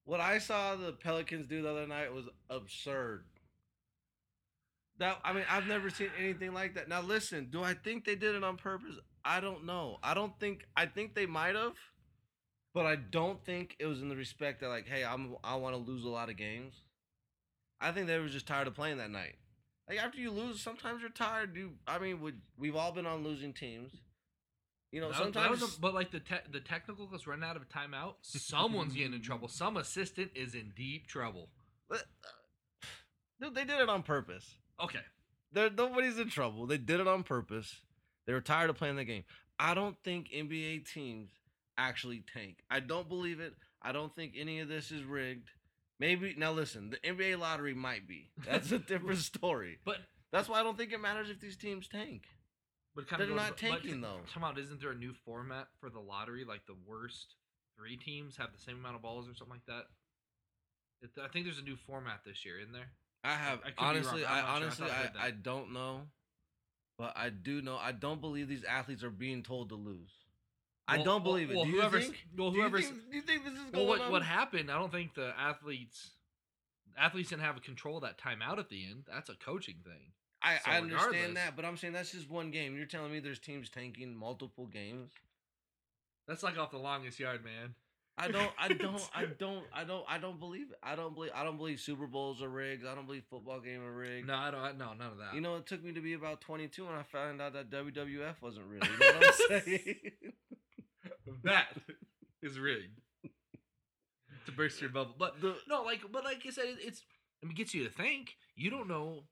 What 0.06 0.20
I 0.20 0.40
saw 0.40 0.76
the 0.76 0.92
Pelicans 0.92 1.48
do 1.48 1.62
the 1.62 1.70
other 1.70 1.88
night 1.88 2.14
was 2.14 2.26
absurd. 2.50 3.26
That 5.00 5.20
I 5.24 5.34
mean, 5.34 5.46
I've 5.50 5.68
never 5.68 5.90
seen 5.90 6.10
anything 6.20 6.54
like 6.54 6.76
that. 6.76 6.88
Now 6.88 7.02
listen, 7.02 7.50
do 7.52 7.64
I 7.64 7.74
think 7.74 8.06
they 8.06 8.16
did 8.16 8.36
it 8.36 8.44
on 8.44 8.58
purpose? 8.58 8.96
I 9.24 9.40
don't 9.40 9.66
know. 9.66 9.98
I 10.04 10.14
don't 10.14 10.38
think 10.40 10.66
I 10.76 10.86
think 10.86 11.16
they 11.16 11.26
might 11.26 11.56
have, 11.56 11.74
but 12.74 12.86
I 12.86 12.96
don't 12.96 13.44
think 13.44 13.76
it 13.80 13.86
was 13.86 14.02
in 14.02 14.10
the 14.10 14.16
respect 14.16 14.62
that 14.62 14.70
like, 14.70 14.88
hey, 14.88 15.04
I'm 15.04 15.36
I 15.44 15.56
want 15.56 15.76
to 15.76 15.82
lose 15.82 16.04
a 16.04 16.10
lot 16.10 16.30
of 16.30 16.38
games. 16.38 16.76
I 17.80 17.92
think 17.92 18.06
they 18.08 18.20
were 18.20 18.28
just 18.28 18.48
tired 18.48 18.68
of 18.68 18.76
playing 18.76 18.98
that 18.98 19.10
night. 19.10 19.36
Like 19.90 19.98
after 19.98 20.20
you 20.20 20.30
lose, 20.32 20.62
sometimes 20.62 21.02
you're 21.02 21.10
tired. 21.10 21.56
You, 21.56 21.72
I 21.88 21.98
mean, 22.00 22.22
we, 22.22 22.34
we've 22.58 22.76
all 22.76 22.92
been 22.92 23.08
on 23.08 23.24
losing 23.24 23.54
teams. 23.54 23.92
You 24.92 25.00
know, 25.02 25.10
That 25.10 25.18
sometimes 25.18 25.62
was 25.62 25.78
a- 25.78 25.80
but 25.80 25.94
like 25.94 26.12
the 26.12 26.20
te- 26.20 26.36
the 26.52 26.60
technical 26.60 27.08
was 27.08 27.26
running 27.26 27.44
out 27.46 27.56
of 27.56 27.68
timeout. 27.70 28.16
Someone's 28.22 28.94
getting 28.94 29.14
in 29.14 29.22
trouble. 29.22 29.48
Some 29.48 29.78
assistant 29.78 30.32
is 30.36 30.54
in 30.54 30.74
deep 30.76 31.08
trouble. 31.08 31.50
But, 31.90 32.00
uh, 32.26 32.88
Dude, 33.40 33.56
they 33.56 33.64
did 33.66 33.80
it 33.80 33.90
on 33.90 34.04
purpose. 34.04 34.58
Okay. 34.80 35.00
There, 35.54 35.70
nobody's 35.70 36.20
in 36.20 36.30
trouble. 36.30 36.68
They 36.68 36.78
did 36.78 37.00
it 37.00 37.08
on 37.08 37.24
purpose. 37.24 37.82
They 38.28 38.34
were 38.34 38.42
tired 38.42 38.70
of 38.70 38.78
playing 38.78 38.98
the 38.98 39.04
game. 39.04 39.24
I 39.58 39.74
don't 39.74 39.98
think 40.04 40.30
NBA 40.32 40.86
teams 40.92 41.32
actually 41.78 42.24
tank. 42.34 42.58
I 42.70 42.80
don't 42.82 43.08
believe 43.10 43.40
it. 43.40 43.54
I 43.82 43.92
don't 43.94 44.14
think 44.16 44.34
any 44.38 44.60
of 44.60 44.68
this 44.68 44.92
is 44.92 45.04
rigged. 45.04 45.50
Maybe 46.00 46.36
now 46.38 46.52
listen, 46.52 46.90
the 46.92 46.98
NBA 46.98 47.40
lottery 47.40 47.74
might 47.74 48.08
be. 48.08 48.30
That's 48.46 48.72
a 48.72 48.80
different 48.92 49.20
story. 49.20 49.80
But 49.86 49.98
That's 50.32 50.48
why 50.50 50.60
I 50.60 50.64
don't 50.64 50.78
think 50.78 50.92
it 50.94 51.00
matters 51.02 51.30
if 51.30 51.40
these 51.40 51.58
teams 51.58 51.88
tank. 51.88 52.24
But 52.96 53.08
kind 53.08 53.22
They're 53.22 53.30
of 53.30 53.36
not 53.36 53.58
tanking, 53.58 54.02
though. 54.02 54.20
Come 54.34 54.44
on, 54.44 54.58
isn't 54.58 54.82
there 54.82 54.92
a 54.92 54.96
new 54.96 55.14
format 55.26 55.68
for 55.80 55.90
the 55.90 56.00
lottery? 56.00 56.44
Like 56.44 56.66
the 56.66 56.76
worst 56.88 57.36
three 57.78 57.98
teams 57.98 58.36
have 58.38 58.50
the 58.52 58.60
same 58.62 58.78
amount 58.78 58.96
of 58.96 59.02
balls 59.02 59.28
or 59.30 59.34
something 59.36 59.54
like 59.56 59.66
that. 59.68 59.86
It, 61.02 61.10
I 61.24 61.28
think 61.30 61.46
there's 61.46 61.58
a 61.60 61.64
new 61.64 61.78
format 61.88 62.22
this 62.26 62.46
year, 62.46 62.60
in 62.60 62.72
there? 62.72 62.90
I 63.24 63.34
have 63.34 63.60
I 63.66 63.72
honestly, 63.78 64.26
I 64.26 64.42
not 64.42 64.46
sure. 64.46 64.48
I 64.52 64.56
honestly, 64.56 64.88
I 64.90 64.94
I, 64.98 65.02
read 65.04 65.14
that. 65.16 65.22
I 65.22 65.32
don't 65.32 65.74
know, 65.74 66.02
but 66.98 67.14
I 67.16 67.30
do 67.30 67.62
know. 67.62 67.78
I 67.78 67.92
don't 67.92 68.20
believe 68.22 68.48
these 68.48 68.64
athletes 68.64 69.04
are 69.04 69.10
being 69.10 69.42
told 69.44 69.70
to 69.70 69.76
lose. 69.76 70.12
I 70.88 70.98
Well- 70.98 71.06
don't 71.06 71.24
well- 71.24 71.34
believe 71.34 71.52
it. 71.52 71.56
well, 71.56 71.66
do 71.66 71.72
you 71.72 71.78
whoever's- 71.78 72.06
think? 72.06 72.26
well, 72.36 72.52
do 72.52 72.58
you 72.58 72.70
think, 72.70 73.10
do 73.12 73.16
you 73.16 73.22
think 73.22 73.44
this 73.46 73.54
is 73.54 73.60
Well, 73.72 73.72
going 73.72 73.88
what 73.88 74.02
on? 74.02 74.12
what 74.12 74.24
happened? 74.24 74.70
I 74.72 74.76
don't 74.78 74.92
think 74.92 75.14
the 75.14 75.34
athletes 75.40 76.12
athletes 76.98 77.30
didn't 77.30 77.44
have 77.44 77.62
control 77.62 77.98
of 77.98 78.04
that 78.04 78.18
timeout 78.18 78.58
at 78.58 78.70
the 78.70 78.86
end. 78.86 79.06
That's 79.08 79.30
a 79.30 79.36
coaching 79.36 79.78
thing. 79.86 80.12
I, 80.44 80.56
So 80.58 80.62
I 80.72 80.78
understand 80.78 81.38
that, 81.38 81.56
but 81.56 81.66
I'm 81.66 81.78
saying 81.78 81.94
that's 81.94 82.12
just 82.12 82.30
one 82.30 82.52
game. 82.52 82.76
You're 82.76 82.86
telling 82.86 83.12
me 83.12 83.20
there's 83.20 83.40
teams 83.40 83.70
tanking 83.70 84.16
multiple 84.16 84.66
games. 84.68 85.12
That's 86.28 86.44
like 86.44 86.58
off 86.58 86.72
the 86.72 86.78
longest 86.78 87.20
yard, 87.20 87.44
man. 87.44 87.76
I 88.18 88.28
don't, 88.30 88.52
I 88.60 88.68
don't, 88.74 89.10
I 89.16 89.26
don't, 89.26 89.64
I 89.74 89.84
don't, 89.84 90.06
I 90.08 90.18
don't 90.18 90.40
believe 90.40 90.72
it. 90.72 90.78
I 90.84 90.96
don't 90.96 91.14
believe, 91.16 91.32
I 91.34 91.44
don't 91.44 91.58
believe 91.58 91.80
Super 91.80 92.08
Bowls 92.08 92.42
are 92.42 92.50
rigged. 92.50 92.86
I 92.86 92.94
don't 92.94 93.06
believe 93.06 93.24
football 93.30 93.60
game 93.60 93.82
are 93.84 93.92
rigged. 93.92 94.28
No, 94.28 94.36
I 94.36 94.52
don't. 94.52 94.60
I- 94.62 94.72
No, 94.74 94.94
none 94.94 95.12
of 95.12 95.18
that. 95.20 95.34
You 95.34 95.42
know, 95.42 95.56
it 95.56 95.66
took 95.66 95.84
me 95.84 95.92
to 95.94 96.02
be 96.02 96.14
about 96.14 96.42
22 96.42 96.86
when 96.86 96.96
I 96.96 97.04
found 97.04 97.42
out 97.42 97.54
that 97.54 97.70
WWF 97.70 98.42
wasn't 98.42 98.66
real. 98.68 98.82
You 98.84 99.00
know 99.00 99.20
what 99.20 99.36
I'm 99.52 99.62
saying? 99.66 99.96
that 101.44 101.68
is 102.44 102.60
rigged 102.60 103.00
to 104.46 104.52
burst 104.52 104.82
your 104.82 104.90
bubble. 104.90 105.16
But 105.18 105.40
The- 105.42 105.58
no, 105.68 105.84
like, 105.84 106.02
but 106.12 106.24
like 106.24 106.44
I 106.46 106.50
said, 106.52 106.66
it, 106.66 106.78
it's 106.82 107.04
I 107.42 107.48
mean, 107.48 107.54
it 107.54 107.58
gets 107.58 107.74
you 107.74 107.84
to 107.86 107.90
think. 107.90 108.36
You 108.56 108.70
don't 108.70 108.88
know. 108.88 109.24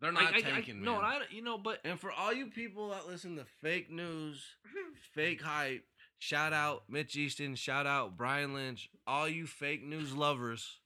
They're 0.00 0.12
not 0.12 0.34
I- 0.34 0.38
I- 0.38 0.40
tanking, 0.40 0.82
No, 0.82 0.96
man. 0.96 1.04
I, 1.04 1.20
you 1.30 1.42
know, 1.42 1.58
but 1.58 1.80
And 1.84 1.98
for 2.00 2.10
all 2.12 2.32
you 2.32 2.46
people 2.46 2.90
that 2.90 3.06
listen 3.08 3.36
to 3.36 3.44
fake 3.60 3.90
news, 3.90 4.42
fake 5.14 5.42
hype, 5.42 5.84
shout 6.18 6.52
out 6.52 6.84
Mitch 6.88 7.16
Easton, 7.16 7.54
shout 7.54 7.86
out 7.86 8.16
Brian 8.16 8.54
Lynch, 8.54 8.88
all 9.06 9.28
you 9.28 9.46
fake 9.46 9.84
news 9.84 10.14
lovers, 10.14 10.78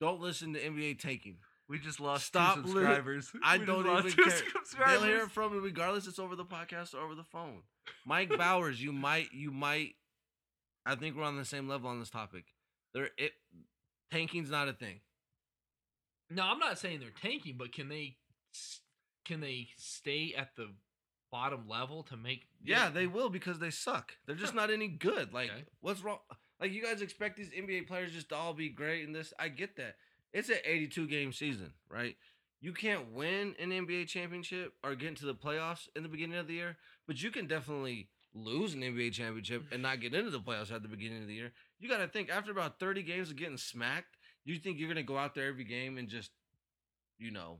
don't 0.00 0.20
listen 0.20 0.52
to 0.54 0.60
NBA 0.60 0.98
taking. 1.00 1.38
we 1.68 1.78
just 1.78 2.00
lost 2.00 2.26
Stop 2.26 2.56
two 2.56 2.60
li- 2.62 2.68
subscribers. 2.72 3.32
I 3.42 3.58
We 3.58 3.64
don't 3.66 3.84
lost 3.86 4.06
even 4.06 4.16
two 4.16 4.22
care. 4.30 4.38
subscribers. 4.54 5.00
They'll 5.00 5.08
hear 5.08 5.22
it 5.24 5.30
from 5.30 5.52
me 5.52 5.58
regardless 5.58 6.06
it's 6.06 6.18
over 6.18 6.36
the 6.36 6.44
podcast 6.44 6.94
or 6.94 6.98
over 7.00 7.14
the 7.14 7.24
phone. 7.24 7.62
Mike 8.06 8.30
Bowers, 8.36 8.82
you 8.82 8.92
might, 8.92 9.32
you 9.32 9.50
might. 9.50 9.94
I 10.86 10.94
think 10.94 11.16
we're 11.16 11.24
on 11.24 11.36
the 11.36 11.44
same 11.44 11.68
level 11.68 11.90
on 11.90 11.98
this 11.98 12.10
topic. 12.10 12.44
There, 12.94 13.10
it 13.18 13.32
tanking's 14.10 14.50
not 14.50 14.68
a 14.68 14.72
thing. 14.72 15.00
No, 16.30 16.42
I'm 16.44 16.58
not 16.58 16.78
saying 16.78 17.00
they're 17.00 17.10
tanking, 17.10 17.56
but 17.58 17.72
can 17.72 17.88
they 17.88 18.16
can 19.24 19.40
they 19.40 19.68
stay 19.76 20.34
at 20.36 20.56
the 20.56 20.68
bottom 21.30 21.68
level 21.68 22.02
to 22.04 22.16
make? 22.16 22.46
Yeah, 22.64 22.88
they 22.90 23.06
will 23.06 23.28
because 23.28 23.58
they 23.58 23.70
suck. 23.70 24.12
They're 24.26 24.34
just 24.36 24.54
not 24.54 24.70
any 24.70 24.88
good. 24.88 25.32
Like, 25.32 25.50
Okay. 25.50 25.64
what's 25.80 26.00
wrong? 26.02 26.18
Like, 26.60 26.72
you 26.72 26.82
guys 26.82 27.02
expect 27.02 27.36
these 27.36 27.50
NBA 27.50 27.86
players 27.86 28.12
just 28.12 28.30
to 28.30 28.36
all 28.36 28.52
be 28.54 28.68
great 28.68 29.06
and 29.06 29.14
this. 29.14 29.32
I 29.38 29.48
get 29.48 29.76
that. 29.76 29.96
It's 30.32 30.48
an 30.48 30.56
82 30.64 31.06
game 31.06 31.32
season, 31.32 31.72
right? 31.88 32.16
You 32.60 32.72
can't 32.72 33.12
win 33.12 33.54
an 33.60 33.70
NBA 33.70 34.08
championship 34.08 34.72
or 34.82 34.94
get 34.96 35.08
into 35.10 35.24
the 35.26 35.34
playoffs 35.34 35.86
in 35.94 36.02
the 36.02 36.08
beginning 36.08 36.38
of 36.38 36.48
the 36.48 36.54
year, 36.54 36.76
but 37.06 37.22
you 37.22 37.30
can 37.30 37.46
definitely 37.46 38.08
lose 38.34 38.74
an 38.74 38.80
NBA 38.82 39.12
championship 39.12 39.64
and 39.70 39.80
not 39.82 40.00
get 40.00 40.14
into 40.14 40.30
the 40.30 40.40
playoffs 40.40 40.72
at 40.72 40.82
the 40.82 40.88
beginning 40.88 41.22
of 41.22 41.28
the 41.28 41.34
year. 41.34 41.52
You 41.78 41.88
got 41.88 41.98
to 41.98 42.08
think 42.08 42.28
after 42.28 42.50
about 42.50 42.80
30 42.80 43.02
games 43.04 43.30
of 43.30 43.36
getting 43.36 43.56
smacked, 43.56 44.16
you 44.52 44.58
think 44.58 44.78
you're 44.78 44.88
going 44.88 44.96
to 44.96 45.02
go 45.02 45.18
out 45.18 45.34
there 45.34 45.48
every 45.48 45.64
game 45.64 45.98
and 45.98 46.08
just, 46.08 46.30
you 47.18 47.30
know, 47.30 47.58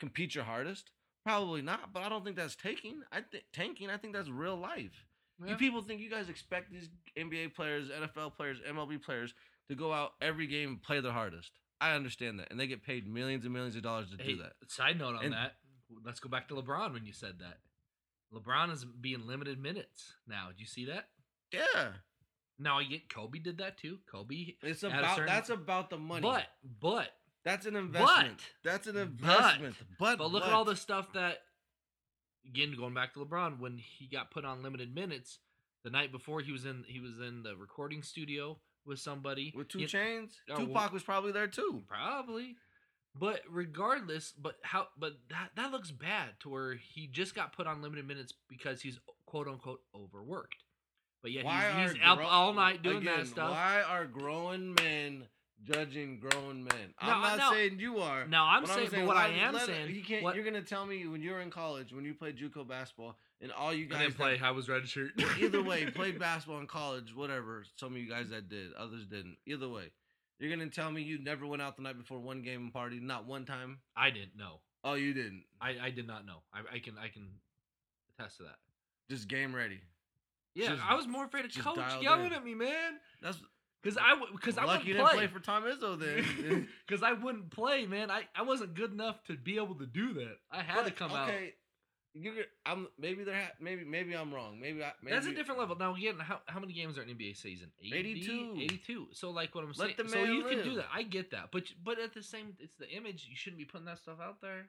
compete 0.00 0.34
your 0.34 0.44
hardest? 0.44 0.90
Probably 1.24 1.62
not, 1.62 1.92
but 1.92 2.02
I 2.02 2.08
don't 2.08 2.24
think 2.24 2.36
that's 2.36 2.56
taking. 2.56 3.02
I 3.12 3.20
think 3.22 3.44
tanking. 3.52 3.90
I 3.90 3.96
think 3.96 4.14
that's 4.14 4.28
real 4.30 4.56
life. 4.56 5.04
Yeah. 5.42 5.50
You 5.50 5.56
people 5.56 5.82
think 5.82 6.00
you 6.00 6.10
guys 6.10 6.28
expect 6.28 6.70
these 6.72 6.88
NBA 7.18 7.54
players, 7.54 7.88
NFL 7.90 8.34
players, 8.36 8.58
MLB 8.68 9.02
players 9.02 9.34
to 9.68 9.74
go 9.76 9.92
out 9.92 10.12
every 10.20 10.46
game 10.46 10.68
and 10.70 10.82
play 10.82 11.00
their 11.00 11.12
hardest. 11.12 11.52
I 11.80 11.94
understand 11.94 12.40
that, 12.40 12.48
and 12.50 12.58
they 12.58 12.66
get 12.66 12.82
paid 12.82 13.06
millions 13.06 13.44
and 13.44 13.52
millions 13.54 13.76
of 13.76 13.82
dollars 13.82 14.10
to 14.10 14.22
Hey, 14.22 14.32
do 14.32 14.42
that. 14.42 14.52
Side 14.68 14.98
note 14.98 15.14
on 15.16 15.24
And- 15.26 15.34
that. 15.34 15.56
Let's 16.04 16.20
go 16.20 16.28
back 16.28 16.48
to 16.48 16.54
LeBron 16.54 16.92
when 16.92 17.06
you 17.06 17.12
said 17.14 17.38
that. 17.38 17.58
LeBron 18.34 18.70
is 18.72 18.84
being 18.84 19.26
limited 19.26 19.58
minutes 19.58 20.12
now. 20.26 20.48
Do 20.54 20.60
you 20.60 20.66
see 20.66 20.84
that? 20.86 21.08
Yeah, 21.52 21.92
Now 22.58 22.80
you 22.80 22.88
get 22.88 23.08
Kobe 23.08 23.38
did 23.38 23.58
that 23.58 23.78
too. 23.78 23.98
Kobe, 24.10 24.54
it's 24.62 24.82
about 24.82 25.16
certain- 25.16 25.26
that's 25.26 25.50
about 25.50 25.90
the 25.90 25.98
money. 25.98 26.22
but 26.22 26.46
but 26.80 27.08
that's 27.44 27.66
an 27.66 27.76
investment. 27.76 28.40
that's 28.64 28.86
an 28.86 28.96
investment. 28.96 29.76
But 29.98 30.18
but 30.18 30.30
look 30.32 30.44
at 30.44 30.52
all 30.52 30.64
the 30.64 30.76
stuff 30.76 31.12
that. 31.12 31.42
Again, 32.46 32.74
going 32.76 32.94
back 32.94 33.12
to 33.14 33.20
LeBron, 33.20 33.58
when 33.58 33.76
he 33.76 34.06
got 34.06 34.30
put 34.30 34.44
on 34.46 34.62
limited 34.62 34.94
minutes, 34.94 35.38
the 35.84 35.90
night 35.90 36.10
before 36.10 36.40
he 36.40 36.50
was 36.50 36.64
in 36.64 36.84
he 36.88 36.98
was 37.00 37.18
in 37.20 37.42
the 37.42 37.54
recording 37.56 38.02
studio 38.02 38.58
with 38.86 38.98
somebody 38.98 39.52
with 39.54 39.68
two 39.68 39.80
You- 39.80 39.86
chains. 39.86 40.40
Oh, 40.48 40.54
well- 40.56 40.66
Tupac 40.66 40.92
was 40.92 41.02
probably 41.02 41.32
there 41.32 41.46
too. 41.48 41.84
Probably. 41.86 42.56
But 43.14 43.42
regardless, 43.48 44.32
but 44.32 44.58
how 44.62 44.88
but 44.96 45.18
that 45.28 45.50
that 45.56 45.70
looks 45.72 45.90
bad 45.90 46.40
to 46.40 46.48
where 46.48 46.74
he 46.74 47.06
just 47.06 47.34
got 47.34 47.52
put 47.52 47.66
on 47.66 47.82
limited 47.82 48.06
minutes 48.06 48.32
because 48.48 48.80
he's 48.80 48.98
quote 49.26 49.46
unquote 49.48 49.82
overworked. 49.94 50.64
But 51.28 51.34
yet 51.34 51.44
Why 51.44 51.82
he's, 51.82 51.92
he's 51.92 52.00
are 52.02 52.22
up 52.22 52.32
all 52.32 52.54
night 52.54 52.82
doing 52.82 52.96
again, 52.98 53.18
that 53.18 53.26
stuff. 53.26 53.50
Why 53.50 53.82
are 53.86 54.06
grown 54.06 54.72
men 54.72 55.24
judging 55.62 56.20
grown 56.20 56.64
men? 56.64 56.94
I'm 56.98 57.20
not 57.20 57.36
no. 57.36 57.50
saying 57.52 57.80
you 57.80 57.98
are. 57.98 58.26
No, 58.26 58.42
I'm 58.42 58.64
saying, 58.64 58.88
but 58.90 59.06
what 59.06 59.18
I 59.18 59.28
am 59.28 59.58
saying, 59.58 59.94
you 59.94 60.02
can't. 60.02 60.22
what- 60.22 60.36
You're 60.36 60.44
gonna 60.46 60.62
tell 60.62 60.86
me 60.86 61.06
when 61.06 61.20
you 61.20 61.32
were 61.32 61.40
in 61.40 61.50
college, 61.50 61.92
when 61.92 62.06
you 62.06 62.14
played 62.14 62.38
JUCO 62.38 62.66
basketball, 62.66 63.18
and 63.42 63.52
all 63.52 63.74
you 63.74 63.84
I 63.84 63.88
guys 63.88 64.00
didn't 64.00 64.16
play. 64.16 64.38
that- 64.38 64.44
I 64.46 64.52
was 64.52 64.70
red 64.70 64.88
shirt. 64.88 65.20
Either 65.38 65.62
way, 65.62 65.84
played 65.94 66.18
basketball 66.18 66.60
in 66.60 66.66
college, 66.66 67.14
whatever. 67.14 67.62
Some 67.76 67.92
of 67.92 67.98
you 67.98 68.08
guys 68.08 68.30
that 68.30 68.48
did, 68.48 68.72
others 68.72 69.04
didn't. 69.04 69.36
Either 69.44 69.68
way, 69.68 69.90
you're 70.38 70.48
gonna 70.48 70.70
tell 70.70 70.90
me 70.90 71.02
you 71.02 71.18
never 71.18 71.46
went 71.46 71.60
out 71.60 71.76
the 71.76 71.82
night 71.82 71.98
before 71.98 72.20
one 72.20 72.40
game 72.40 72.62
and 72.62 72.72
party, 72.72 73.00
not 73.00 73.26
one 73.26 73.44
time. 73.44 73.80
I 73.94 74.08
didn't 74.08 74.38
know. 74.38 74.60
Oh, 74.82 74.94
you 74.94 75.12
didn't. 75.12 75.44
I, 75.60 75.76
I 75.78 75.90
did 75.90 76.06
not 76.06 76.24
know. 76.24 76.38
I, 76.54 76.76
I 76.76 76.78
can 76.78 76.96
I 76.96 77.08
can 77.08 77.28
attest 78.18 78.38
to 78.38 78.44
that. 78.44 78.56
Just 79.10 79.28
game 79.28 79.54
ready. 79.54 79.82
Yeah, 80.58 80.70
Just- 80.70 80.82
I 80.90 80.94
was 80.94 81.06
more 81.06 81.24
afraid 81.24 81.44
of 81.44 81.54
coach 81.56 81.76
dialed 81.76 82.02
yelling 82.02 82.26
in. 82.26 82.32
at 82.32 82.44
me, 82.44 82.54
man. 82.54 82.98
That's 83.22 83.38
Because 83.82 83.96
I 83.96 84.18
because 84.32 84.58
I 84.58 84.64
lucky 84.64 84.88
you 84.88 84.94
wouldn't 84.96 85.10
didn't 85.12 85.18
play. 85.18 85.26
play 85.26 85.26
for 85.28 85.40
Tom 85.40 85.62
Izzo 85.64 85.98
then. 85.98 86.68
Because 86.86 87.02
I 87.02 87.12
wouldn't 87.12 87.50
play, 87.50 87.86
man. 87.86 88.10
I, 88.10 88.22
I 88.34 88.42
wasn't 88.42 88.74
good 88.74 88.92
enough 88.92 89.22
to 89.24 89.36
be 89.36 89.56
able 89.56 89.76
to 89.76 89.86
do 89.86 90.14
that. 90.14 90.38
I 90.50 90.62
had 90.62 90.78
to 90.78 90.82
But, 90.84 90.96
come 90.96 91.12
out. 91.12 91.28
okay, 91.28 91.54
You 92.14 92.32
I'm 92.66 92.88
maybe 92.98 93.22
there. 93.22 93.36
Ha- 93.36 93.52
maybe 93.60 93.84
maybe 93.84 94.14
I'm 94.16 94.34
wrong. 94.34 94.58
Maybe 94.58 94.82
I. 94.82 94.92
Maybe, 95.02 95.14
That's 95.14 95.26
a 95.28 95.34
different 95.34 95.60
level. 95.60 95.76
Now 95.76 95.94
again, 95.94 96.18
how, 96.18 96.40
how 96.46 96.58
many 96.58 96.72
games 96.72 96.98
are 96.98 97.02
in 97.02 97.08
NBA 97.16 97.36
season? 97.36 97.70
82. 97.80 98.56
82. 98.60 99.08
So 99.12 99.30
like 99.30 99.54
what 99.54 99.62
I'm 99.62 99.68
Let 99.70 99.76
saying. 99.76 99.94
the 99.98 100.08
So 100.08 100.16
man 100.24 100.34
you 100.34 100.42
can 100.42 100.58
do 100.64 100.70
live. 100.70 100.76
that. 100.76 100.86
I 100.92 101.02
get 101.04 101.30
that. 101.30 101.50
But 101.52 101.64
but 101.84 102.00
at 102.00 102.14
the 102.14 102.22
same, 102.22 102.56
it's 102.58 102.74
the 102.78 102.90
image. 102.90 103.26
You 103.30 103.36
shouldn't 103.36 103.58
be 103.58 103.64
putting 103.64 103.86
that 103.86 103.98
stuff 103.98 104.18
out 104.20 104.40
there. 104.40 104.66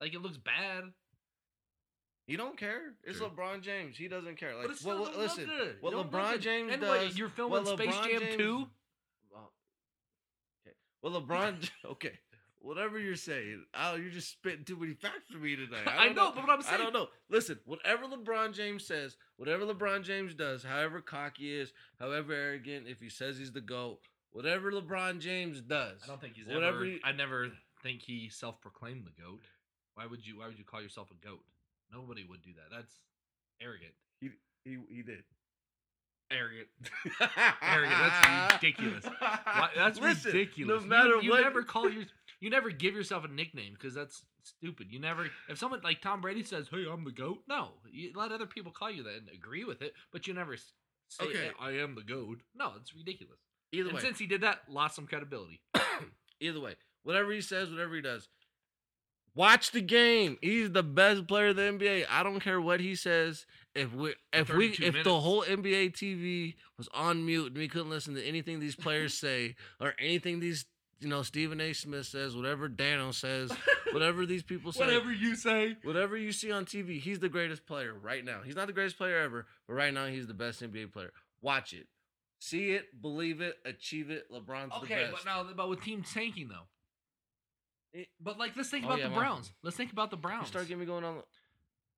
Like 0.00 0.14
it 0.14 0.22
looks 0.22 0.38
bad. 0.38 0.84
He 2.26 2.36
don't 2.36 2.56
care. 2.56 2.94
It's 3.04 3.18
True. 3.18 3.28
LeBron 3.28 3.60
James. 3.62 3.96
He 3.96 4.06
doesn't 4.08 4.36
care. 4.38 4.54
Like, 4.54 4.66
but 4.66 4.70
it's 4.72 4.80
still 4.80 4.94
well, 4.96 5.04
don't 5.06 5.18
look 5.18 5.30
listen. 5.30 5.46
good. 5.46 5.76
what 5.80 5.90
It 5.90 5.92
don't 5.96 6.12
look 6.12 6.12
LeBron 6.12 6.32
good. 6.32 6.40
James 6.42 6.72
and 6.72 6.82
what, 6.82 7.00
does- 7.00 7.18
you're 7.18 7.28
filming 7.28 7.64
Space 7.66 7.94
LeBron 7.94 8.08
Jam 8.10 8.20
James- 8.20 8.36
2? 8.36 8.68
Well, 9.32 9.52
okay. 10.66 10.76
Well, 11.02 11.20
LeBron. 11.22 11.70
okay. 11.86 12.18
whatever 12.60 12.98
you're 13.00 13.16
saying, 13.16 13.64
oh, 13.74 13.96
you're 13.96 14.10
just 14.10 14.30
spitting 14.30 14.64
too 14.64 14.76
many 14.76 14.92
facts 14.94 15.30
for 15.32 15.38
me 15.38 15.56
tonight. 15.56 15.82
I, 15.88 16.06
don't 16.06 16.14
know, 16.16 16.30
but 16.34 16.46
what 16.46 16.50
I'm 16.52 16.62
saying, 16.62 16.80
I 16.80 16.84
don't 16.84 16.92
know. 16.92 17.08
Listen, 17.30 17.58
whatever 17.64 18.04
LeBron 18.06 18.52
James 18.54 18.86
says, 18.86 19.16
whatever 19.36 19.64
LeBron 19.64 20.04
James 20.04 20.34
does, 20.34 20.62
however 20.62 21.00
cocky 21.00 21.44
he 21.44 21.54
is, 21.56 21.72
however 21.98 22.32
arrogant, 22.34 22.86
if 22.86 23.00
he 23.00 23.08
says 23.08 23.38
he's 23.38 23.50
the 23.52 23.60
GOAT, 23.62 23.98
whatever 24.30 24.70
LeBron 24.70 25.18
James 25.20 25.60
does, 25.62 26.02
I 26.04 26.06
don't 26.06 26.20
think 26.20 26.34
he's 26.36 26.46
whatever 26.46 26.76
ever. 26.76 26.84
he- 26.84 27.00
I 27.02 27.12
never 27.12 27.48
think 27.82 28.02
he 28.02 28.28
self-proclaimed 28.28 29.04
the 29.06 29.22
goat. 29.22 29.40
Why 29.94 30.04
would 30.06 30.24
you? 30.26 30.38
Why 30.38 30.46
would 30.46 30.58
you 30.58 30.64
call 30.64 30.80
yourself 30.82 31.08
a 31.10 31.26
goat? 31.26 31.40
Nobody 31.92 32.24
would 32.28 32.42
do 32.42 32.50
that. 32.54 32.74
That's 32.74 32.94
arrogant. 33.60 33.92
he, 34.20 34.30
he, 34.64 34.78
he 34.88 35.02
did. 35.02 35.22
Arrogant. 36.30 36.68
Arrogant, 37.60 37.98
that's 37.98 38.54
ridiculous. 38.54 39.04
Why, 39.04 39.68
that's 39.74 39.98
Listen, 39.98 40.32
ridiculous. 40.32 40.82
No 40.82 40.88
matter 40.88 41.16
you, 41.16 41.22
you 41.22 41.30
what, 41.30 41.40
never 41.40 41.64
call 41.64 41.90
your. 41.90 42.04
You 42.40 42.50
never 42.50 42.70
give 42.70 42.94
yourself 42.94 43.24
a 43.24 43.28
nickname 43.28 43.72
because 43.74 43.94
that's 43.94 44.22
stupid. 44.44 44.86
You 44.90 45.00
never. 45.00 45.26
If 45.48 45.58
someone 45.58 45.80
like 45.82 46.00
Tom 46.00 46.20
Brady 46.20 46.44
says, 46.44 46.68
"Hey, 46.70 46.84
I'm 46.90 47.04
the 47.04 47.10
goat," 47.10 47.38
no, 47.48 47.70
you 47.90 48.12
let 48.14 48.30
other 48.30 48.46
people 48.46 48.70
call 48.70 48.90
you 48.92 49.02
that 49.02 49.16
and 49.16 49.28
agree 49.34 49.64
with 49.64 49.82
it, 49.82 49.92
but 50.12 50.28
you 50.28 50.34
never 50.34 50.56
say, 50.56 51.24
Okay. 51.24 51.36
"Hey, 51.36 51.50
"I 51.60 51.72
am 51.72 51.96
the 51.96 52.02
goat." 52.02 52.38
No, 52.54 52.74
it's 52.80 52.94
ridiculous. 52.94 53.40
either 53.72 53.88
and 53.88 53.96
way, 53.96 54.02
since 54.02 54.18
he 54.20 54.26
did 54.26 54.42
that, 54.42 54.60
lost 54.68 54.94
some 54.94 55.08
credibility. 55.08 55.60
either 56.40 56.60
way, 56.60 56.76
whatever 57.02 57.32
he 57.32 57.40
says, 57.40 57.70
whatever 57.70 57.96
he 57.96 58.02
does, 58.02 58.28
watch 59.34 59.70
the 59.72 59.80
game. 59.80 60.38
He's 60.42 60.70
the 60.70 60.82
best 60.82 61.26
player 61.26 61.48
of 61.48 61.56
the 61.56 61.62
NBA. 61.62 62.06
I 62.10 62.22
don't 62.22 62.40
care 62.40 62.60
what 62.60 62.80
he 62.80 62.94
says. 62.94 63.46
If 63.74 63.92
we, 63.94 64.14
if 64.32 64.48
we, 64.52 64.68
32 64.74 64.84
if 64.98 65.04
the 65.04 65.20
whole 65.20 65.42
NBA 65.44 65.92
TV 65.92 66.54
was 66.76 66.88
on 66.92 67.24
mute 67.24 67.48
and 67.48 67.56
we 67.58 67.68
couldn't 67.68 67.90
listen 67.90 68.14
to 68.14 68.24
anything 68.24 68.58
these 68.60 68.74
players 68.74 69.14
say 69.18 69.54
or 69.80 69.94
anything 70.00 70.40
these, 70.40 70.64
you 70.98 71.08
know, 71.08 71.22
Stephen 71.22 71.60
A. 71.60 71.72
Smith 71.72 72.06
says, 72.06 72.34
whatever 72.36 72.68
Dano 72.68 73.12
says, 73.12 73.52
whatever 73.92 74.26
these 74.26 74.42
people 74.42 74.72
say, 74.72 74.84
Whatever 74.84 75.12
you 75.12 75.34
say. 75.36 75.76
whatever 75.84 76.16
you 76.16 76.32
see 76.32 76.50
on 76.50 76.64
TV, 76.66 77.00
he's 77.00 77.20
the 77.20 77.28
greatest 77.28 77.64
player 77.66 77.94
right 77.94 78.24
now. 78.24 78.40
He's 78.44 78.56
not 78.56 78.66
the 78.66 78.72
greatest 78.72 78.98
player 78.98 79.18
ever, 79.18 79.46
but 79.68 79.74
right 79.74 79.94
now 79.94 80.06
he's 80.06 80.26
the 80.26 80.34
best 80.34 80.60
NBA 80.62 80.92
player. 80.92 81.12
Watch 81.40 81.72
it. 81.72 81.86
See 82.40 82.72
it, 82.72 83.00
believe 83.00 83.40
it, 83.40 83.54
achieve 83.64 84.10
it. 84.10 84.24
LeBron's 84.32 84.70
the 84.70 84.76
Okay, 84.78 85.04
best. 85.10 85.12
but 85.12 85.24
now, 85.24 85.46
but 85.56 85.68
with 85.68 85.82
team 85.82 86.02
tanking 86.02 86.48
though. 86.48 86.66
It- 87.92 88.08
But 88.20 88.38
like, 88.38 88.56
let's 88.56 88.70
think 88.70 88.84
Oh, 88.84 88.88
about 88.88 88.98
yeah, 88.98 89.04
the 89.08 89.10
my- 89.14 89.18
Browns. 89.20 89.52
Let's 89.62 89.76
think 89.76 89.92
about 89.92 90.10
the 90.10 90.16
You 90.16 90.22
Browns. 90.22 90.48
start 90.48 90.66
getting 90.68 90.80
me 90.80 90.86
going 90.86 91.04
on. 91.04 91.22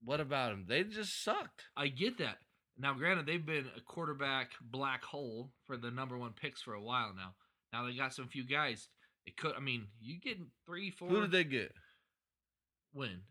What 0.04 0.20
about 0.20 0.50
them? 0.50 0.66
They 0.66 0.84
just 0.84 1.22
sucked. 1.22 1.66
I 1.76 1.88
get 1.88 2.18
that. 2.18 2.38
Now, 2.78 2.94
granted, 2.94 3.26
they've 3.26 3.44
been 3.44 3.70
a 3.76 3.80
quarterback 3.82 4.52
black 4.60 5.04
hole 5.04 5.52
for 5.66 5.76
the 5.76 5.90
number 5.90 6.16
one 6.16 6.32
picks 6.32 6.62
for 6.62 6.74
a 6.74 6.82
while 6.82 7.12
now. 7.14 7.34
Now 7.72 7.84
they 7.86 7.94
got 7.94 8.14
some 8.14 8.28
few 8.28 8.44
guys. 8.44 8.88
It 9.26 9.36
could. 9.36 9.54
I 9.54 9.60
mean, 9.60 9.86
you 10.00 10.18
get 10.18 10.38
three, 10.66 10.90
four. 10.90 11.08
Who 11.08 11.20
did 11.20 11.30
they 11.30 11.44
get? 11.44 11.72
When? 12.92 13.22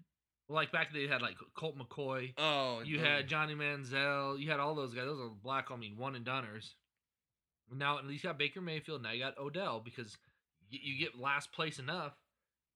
Well, 0.47 0.55
like 0.55 0.71
back 0.71 0.93
they 0.93 1.07
had 1.07 1.21
like 1.21 1.37
Colt 1.55 1.77
McCoy. 1.77 2.33
Oh, 2.37 2.81
You 2.81 2.99
had 2.99 3.27
Johnny 3.27 3.55
Manziel. 3.55 4.39
You 4.39 4.49
had 4.51 4.59
all 4.59 4.75
those 4.75 4.93
guys. 4.93 5.05
Those 5.05 5.19
are 5.19 5.29
black. 5.29 5.71
I 5.71 5.75
mean, 5.75 5.97
one 5.97 6.15
and 6.15 6.25
doneers. 6.25 6.73
Now 7.73 7.97
at 7.97 8.05
least 8.05 8.23
you 8.23 8.29
got 8.29 8.37
Baker 8.37 8.61
Mayfield. 8.61 9.01
Now 9.01 9.11
you 9.11 9.19
got 9.23 9.37
Odell 9.37 9.79
because 9.79 10.17
you 10.69 10.97
get 10.99 11.17
last 11.19 11.51
place 11.51 11.79
enough, 11.79 12.13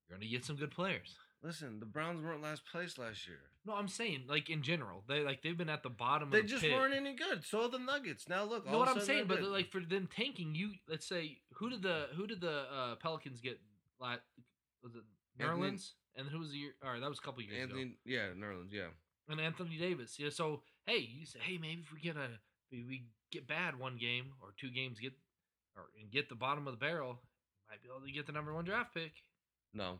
you're 0.07 0.17
gonna 0.17 0.29
get 0.29 0.45
some 0.45 0.55
good 0.55 0.71
players. 0.71 1.15
Listen, 1.43 1.79
the 1.79 1.85
Browns 1.85 2.23
weren't 2.23 2.41
last 2.41 2.63
place 2.65 2.97
last 2.97 3.27
year. 3.27 3.37
No, 3.65 3.73
I'm 3.73 3.87
saying 3.87 4.23
like 4.27 4.49
in 4.49 4.63
general, 4.63 5.03
they 5.07 5.21
like 5.21 5.41
they've 5.43 5.57
been 5.57 5.69
at 5.69 5.83
the 5.83 5.89
bottom. 5.89 6.31
They 6.31 6.39
of 6.39 6.43
the 6.43 6.47
They 6.47 6.51
just 6.53 6.63
pit. 6.63 6.73
weren't 6.73 6.93
any 6.93 7.15
good. 7.15 7.43
So 7.45 7.67
the 7.67 7.77
Nuggets. 7.79 8.27
Now 8.27 8.43
look. 8.43 8.65
You 8.65 8.71
know 8.71 8.79
all 8.79 8.85
what 8.85 8.95
I'm 8.95 9.01
saying? 9.01 9.25
But 9.27 9.43
like 9.43 9.71
for 9.71 9.79
them 9.81 10.07
tanking, 10.13 10.55
you 10.55 10.71
let's 10.89 11.07
say 11.07 11.37
who 11.53 11.69
did 11.69 11.81
the 11.83 12.07
who 12.15 12.25
did 12.27 12.41
the 12.41 12.63
uh, 12.73 12.95
Pelicans 12.95 13.41
get? 13.41 13.59
Like, 13.99 14.21
was 14.83 14.95
it 14.95 15.03
Nerlens? 15.41 15.91
And 16.15 16.27
who 16.29 16.39
was 16.39 16.51
the 16.51 16.57
year? 16.57 16.71
All 16.83 16.91
right, 16.91 17.01
that 17.01 17.09
was 17.09 17.19
a 17.19 17.21
couple 17.21 17.43
years 17.43 17.69
ago. 17.69 17.77
Yeah, 18.05 18.27
Nerlens, 18.37 18.71
yeah. 18.71 18.87
And 19.29 19.41
Anthony 19.41 19.77
Davis. 19.77 20.17
Yeah. 20.17 20.29
So 20.29 20.61
hey, 20.85 20.99
you 20.99 21.25
say 21.25 21.39
hey 21.41 21.57
maybe 21.57 21.81
if 21.81 21.91
we 21.93 21.99
get 21.99 22.15
a 22.15 22.29
we 22.71 23.03
get 23.31 23.47
bad 23.47 23.77
one 23.77 23.97
game 23.97 24.33
or 24.41 24.49
two 24.57 24.69
games 24.69 24.99
get 24.99 25.13
or 25.75 25.83
and 25.99 26.09
get 26.11 26.29
the 26.29 26.35
bottom 26.35 26.67
of 26.67 26.73
the 26.73 26.79
barrel, 26.79 27.19
might 27.69 27.81
be 27.81 27.89
able 27.89 28.05
to 28.05 28.11
get 28.11 28.25
the 28.25 28.31
number 28.31 28.53
one 28.53 28.65
draft 28.65 28.93
pick. 28.93 29.11
No, 29.75 29.99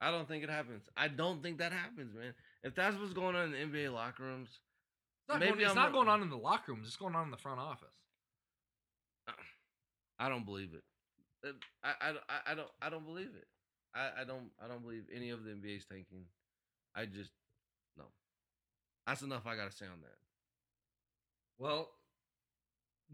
I 0.00 0.10
don't 0.10 0.26
think 0.26 0.42
it 0.42 0.50
happens. 0.50 0.88
I 0.96 1.08
don't 1.08 1.42
think 1.42 1.58
that 1.58 1.72
happens, 1.72 2.14
man. 2.14 2.34
If 2.64 2.74
that's 2.74 2.96
what's 2.96 3.12
going 3.12 3.36
on 3.36 3.52
in 3.54 3.70
the 3.70 3.78
NBA 3.78 3.92
locker 3.92 4.24
rooms, 4.24 4.48
It's 4.48 5.28
not, 5.28 5.38
Maybe 5.38 5.52
going, 5.52 5.60
it's 5.62 5.70
I'm 5.70 5.76
not 5.76 5.92
going 5.92 6.08
on 6.08 6.22
in 6.22 6.30
the 6.30 6.36
locker 6.36 6.72
rooms. 6.72 6.86
It's 6.86 6.96
going 6.96 7.14
on 7.14 7.26
in 7.26 7.30
the 7.30 7.36
front 7.36 7.60
office. 7.60 7.88
I 10.18 10.28
don't 10.28 10.46
believe 10.46 10.70
it. 10.72 10.82
Uh, 11.46 11.52
I, 11.84 12.10
I, 12.10 12.52
I, 12.52 12.54
don't 12.54 12.68
I 12.80 12.90
don't 12.90 13.04
believe 13.04 13.30
it. 13.36 13.46
I, 13.94 14.22
I 14.22 14.24
don't 14.24 14.50
I 14.62 14.66
don't 14.66 14.82
believe 14.82 15.04
any 15.14 15.30
of 15.30 15.44
the 15.44 15.50
NBA's 15.50 15.84
tanking. 15.84 16.24
I 16.94 17.04
just 17.04 17.30
no. 17.96 18.04
That's 19.06 19.22
enough 19.22 19.46
I 19.46 19.56
gotta 19.56 19.72
say 19.72 19.84
on 19.84 20.00
that. 20.00 20.16
Well, 21.58 21.90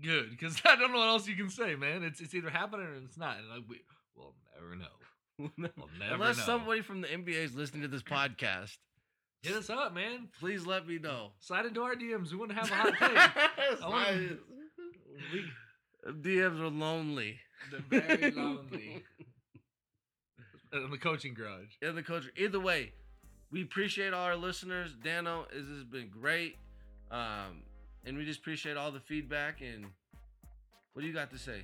good 0.01 0.31
because 0.31 0.61
I 0.65 0.77
don't 0.77 0.93
know 0.93 0.99
what 0.99 1.09
else 1.09 1.27
you 1.27 1.35
can 1.35 1.51
say, 1.51 1.75
man. 1.75 2.05
It's 2.05 2.21
it's 2.21 2.35
either 2.35 2.51
happening 2.51 2.87
or 2.87 2.95
it's 3.05 3.19
not. 3.19 3.39
And 3.39 3.49
like, 3.49 3.65
we, 3.69 3.81
we'll 4.17 4.35
never 4.55 4.77
know. 4.77 4.87
We'll 5.59 5.89
Unless 6.13 6.39
know. 6.39 6.45
somebody 6.45 6.81
from 6.83 7.01
the 7.01 7.09
NBA 7.09 7.35
is 7.45 7.55
listening 7.55 7.83
to 7.83 7.89
this 7.89 8.03
podcast, 8.03 8.77
Hit 9.43 9.57
us 9.57 9.71
up, 9.71 9.93
man. 9.95 10.29
please 10.39 10.65
let 10.67 10.87
me 10.87 10.99
know. 10.99 11.33
Slide 11.41 11.67
into 11.67 11.83
our 11.83 11.95
DMs. 11.97 12.31
We 12.31 12.37
want 12.39 12.51
to 12.53 12.57
have 12.57 12.71
a 12.71 12.75
hot 12.75 12.95
take. 12.99 13.81
I 13.83 13.89
wanna- 13.89 14.37
we, 15.33 15.45
DMs 16.13 16.61
are 16.61 16.69
lonely. 16.69 17.39
they're 17.71 18.01
very 18.01 18.31
lonely. 18.37 19.03
In 20.73 20.91
the 20.91 20.97
coaching 20.99 21.35
garage. 21.35 21.75
in 21.83 21.95
the 21.95 22.03
culture. 22.03 22.31
Either 22.37 22.59
way, 22.61 22.93
we 23.51 23.63
appreciate 23.63 24.15
all 24.15 24.25
our 24.25 24.37
listeners. 24.37 24.95
Dano, 25.05 25.47
this 25.53 25.67
has 25.67 25.85
been 25.85 26.09
great. 26.09 26.57
Um, 27.11 27.63
and 28.07 28.17
we 28.17 28.25
just 28.25 28.41
appreciate 28.41 28.77
all 28.79 28.91
the 28.91 29.01
feedback. 29.01 29.61
And 29.61 29.87
what 30.95 31.03
do 31.03 31.09
you 31.09 31.13
got 31.13 31.31
to 31.33 31.39
say? 31.39 31.63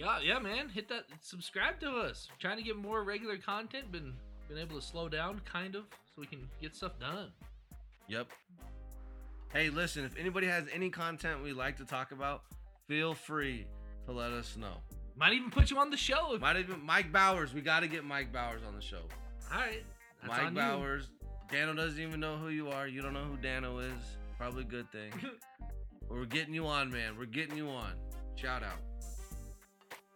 Yeah, 0.00 0.18
yeah, 0.24 0.38
man. 0.38 0.70
Hit 0.70 0.88
that. 0.88 1.04
Subscribe 1.20 1.78
to 1.80 1.90
us. 1.90 2.28
trying 2.38 2.56
to 2.56 2.62
get 2.62 2.76
more 2.76 3.04
regular 3.04 3.36
content. 3.36 3.92
Been 3.92 4.14
been 4.48 4.56
able 4.56 4.76
to 4.76 4.82
slow 4.82 5.08
down, 5.08 5.40
kind 5.44 5.74
of, 5.74 5.84
so 6.14 6.20
we 6.20 6.26
can 6.26 6.48
get 6.60 6.74
stuff 6.74 6.98
done. 6.98 7.28
Yep. 8.08 8.28
Hey, 9.52 9.68
listen, 9.68 10.04
if 10.04 10.16
anybody 10.18 10.46
has 10.46 10.64
any 10.72 10.88
content 10.88 11.42
we'd 11.42 11.52
like 11.52 11.76
to 11.76 11.84
talk 11.84 12.12
about, 12.12 12.42
feel 12.88 13.14
free 13.14 13.66
to 14.06 14.12
let 14.12 14.32
us 14.32 14.56
know. 14.56 14.78
Might 15.16 15.34
even 15.34 15.50
put 15.50 15.70
you 15.70 15.78
on 15.78 15.90
the 15.90 15.96
show. 15.96 16.34
If, 16.34 16.40
Might 16.40 16.56
even 16.56 16.84
Mike 16.84 17.12
Bowers. 17.12 17.52
We 17.52 17.60
got 17.60 17.80
to 17.80 17.86
get 17.88 18.04
Mike 18.04 18.32
Bowers 18.32 18.62
on 18.66 18.74
the 18.74 18.80
show. 18.80 19.02
all 19.52 19.60
right. 19.60 19.84
Mike 20.26 20.42
on 20.42 20.54
you. 20.54 20.60
Bowers. 20.60 21.08
Dano 21.52 21.74
doesn't 21.74 22.00
even 22.00 22.20
know 22.20 22.36
who 22.36 22.48
you 22.48 22.70
are. 22.70 22.88
You 22.88 23.02
don't 23.02 23.12
know 23.12 23.24
who 23.24 23.36
Dano 23.36 23.78
is. 23.78 23.92
Probably 24.38 24.62
a 24.62 24.66
good 24.66 24.90
thing. 24.90 25.12
We're 26.08 26.24
getting 26.24 26.54
you 26.54 26.66
on, 26.66 26.90
man. 26.90 27.18
We're 27.18 27.26
getting 27.26 27.56
you 27.56 27.68
on. 27.68 27.92
Shout 28.34 28.62
out. 28.62 28.80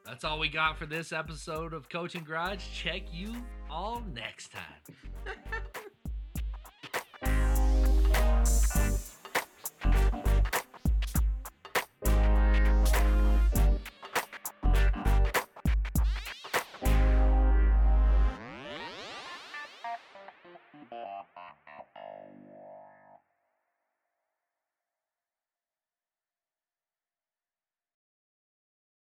That's 0.05 0.23
all 0.23 0.39
we 0.39 0.49
got 0.49 0.77
for 0.77 0.87
this 0.87 1.13
episode 1.13 1.73
of 1.73 1.89
Coaching 1.89 2.25
Garage. 2.25 2.63
Check 2.75 3.03
you 3.11 3.35
all 3.71 4.03
next 4.15 4.53
time. 4.53 5.35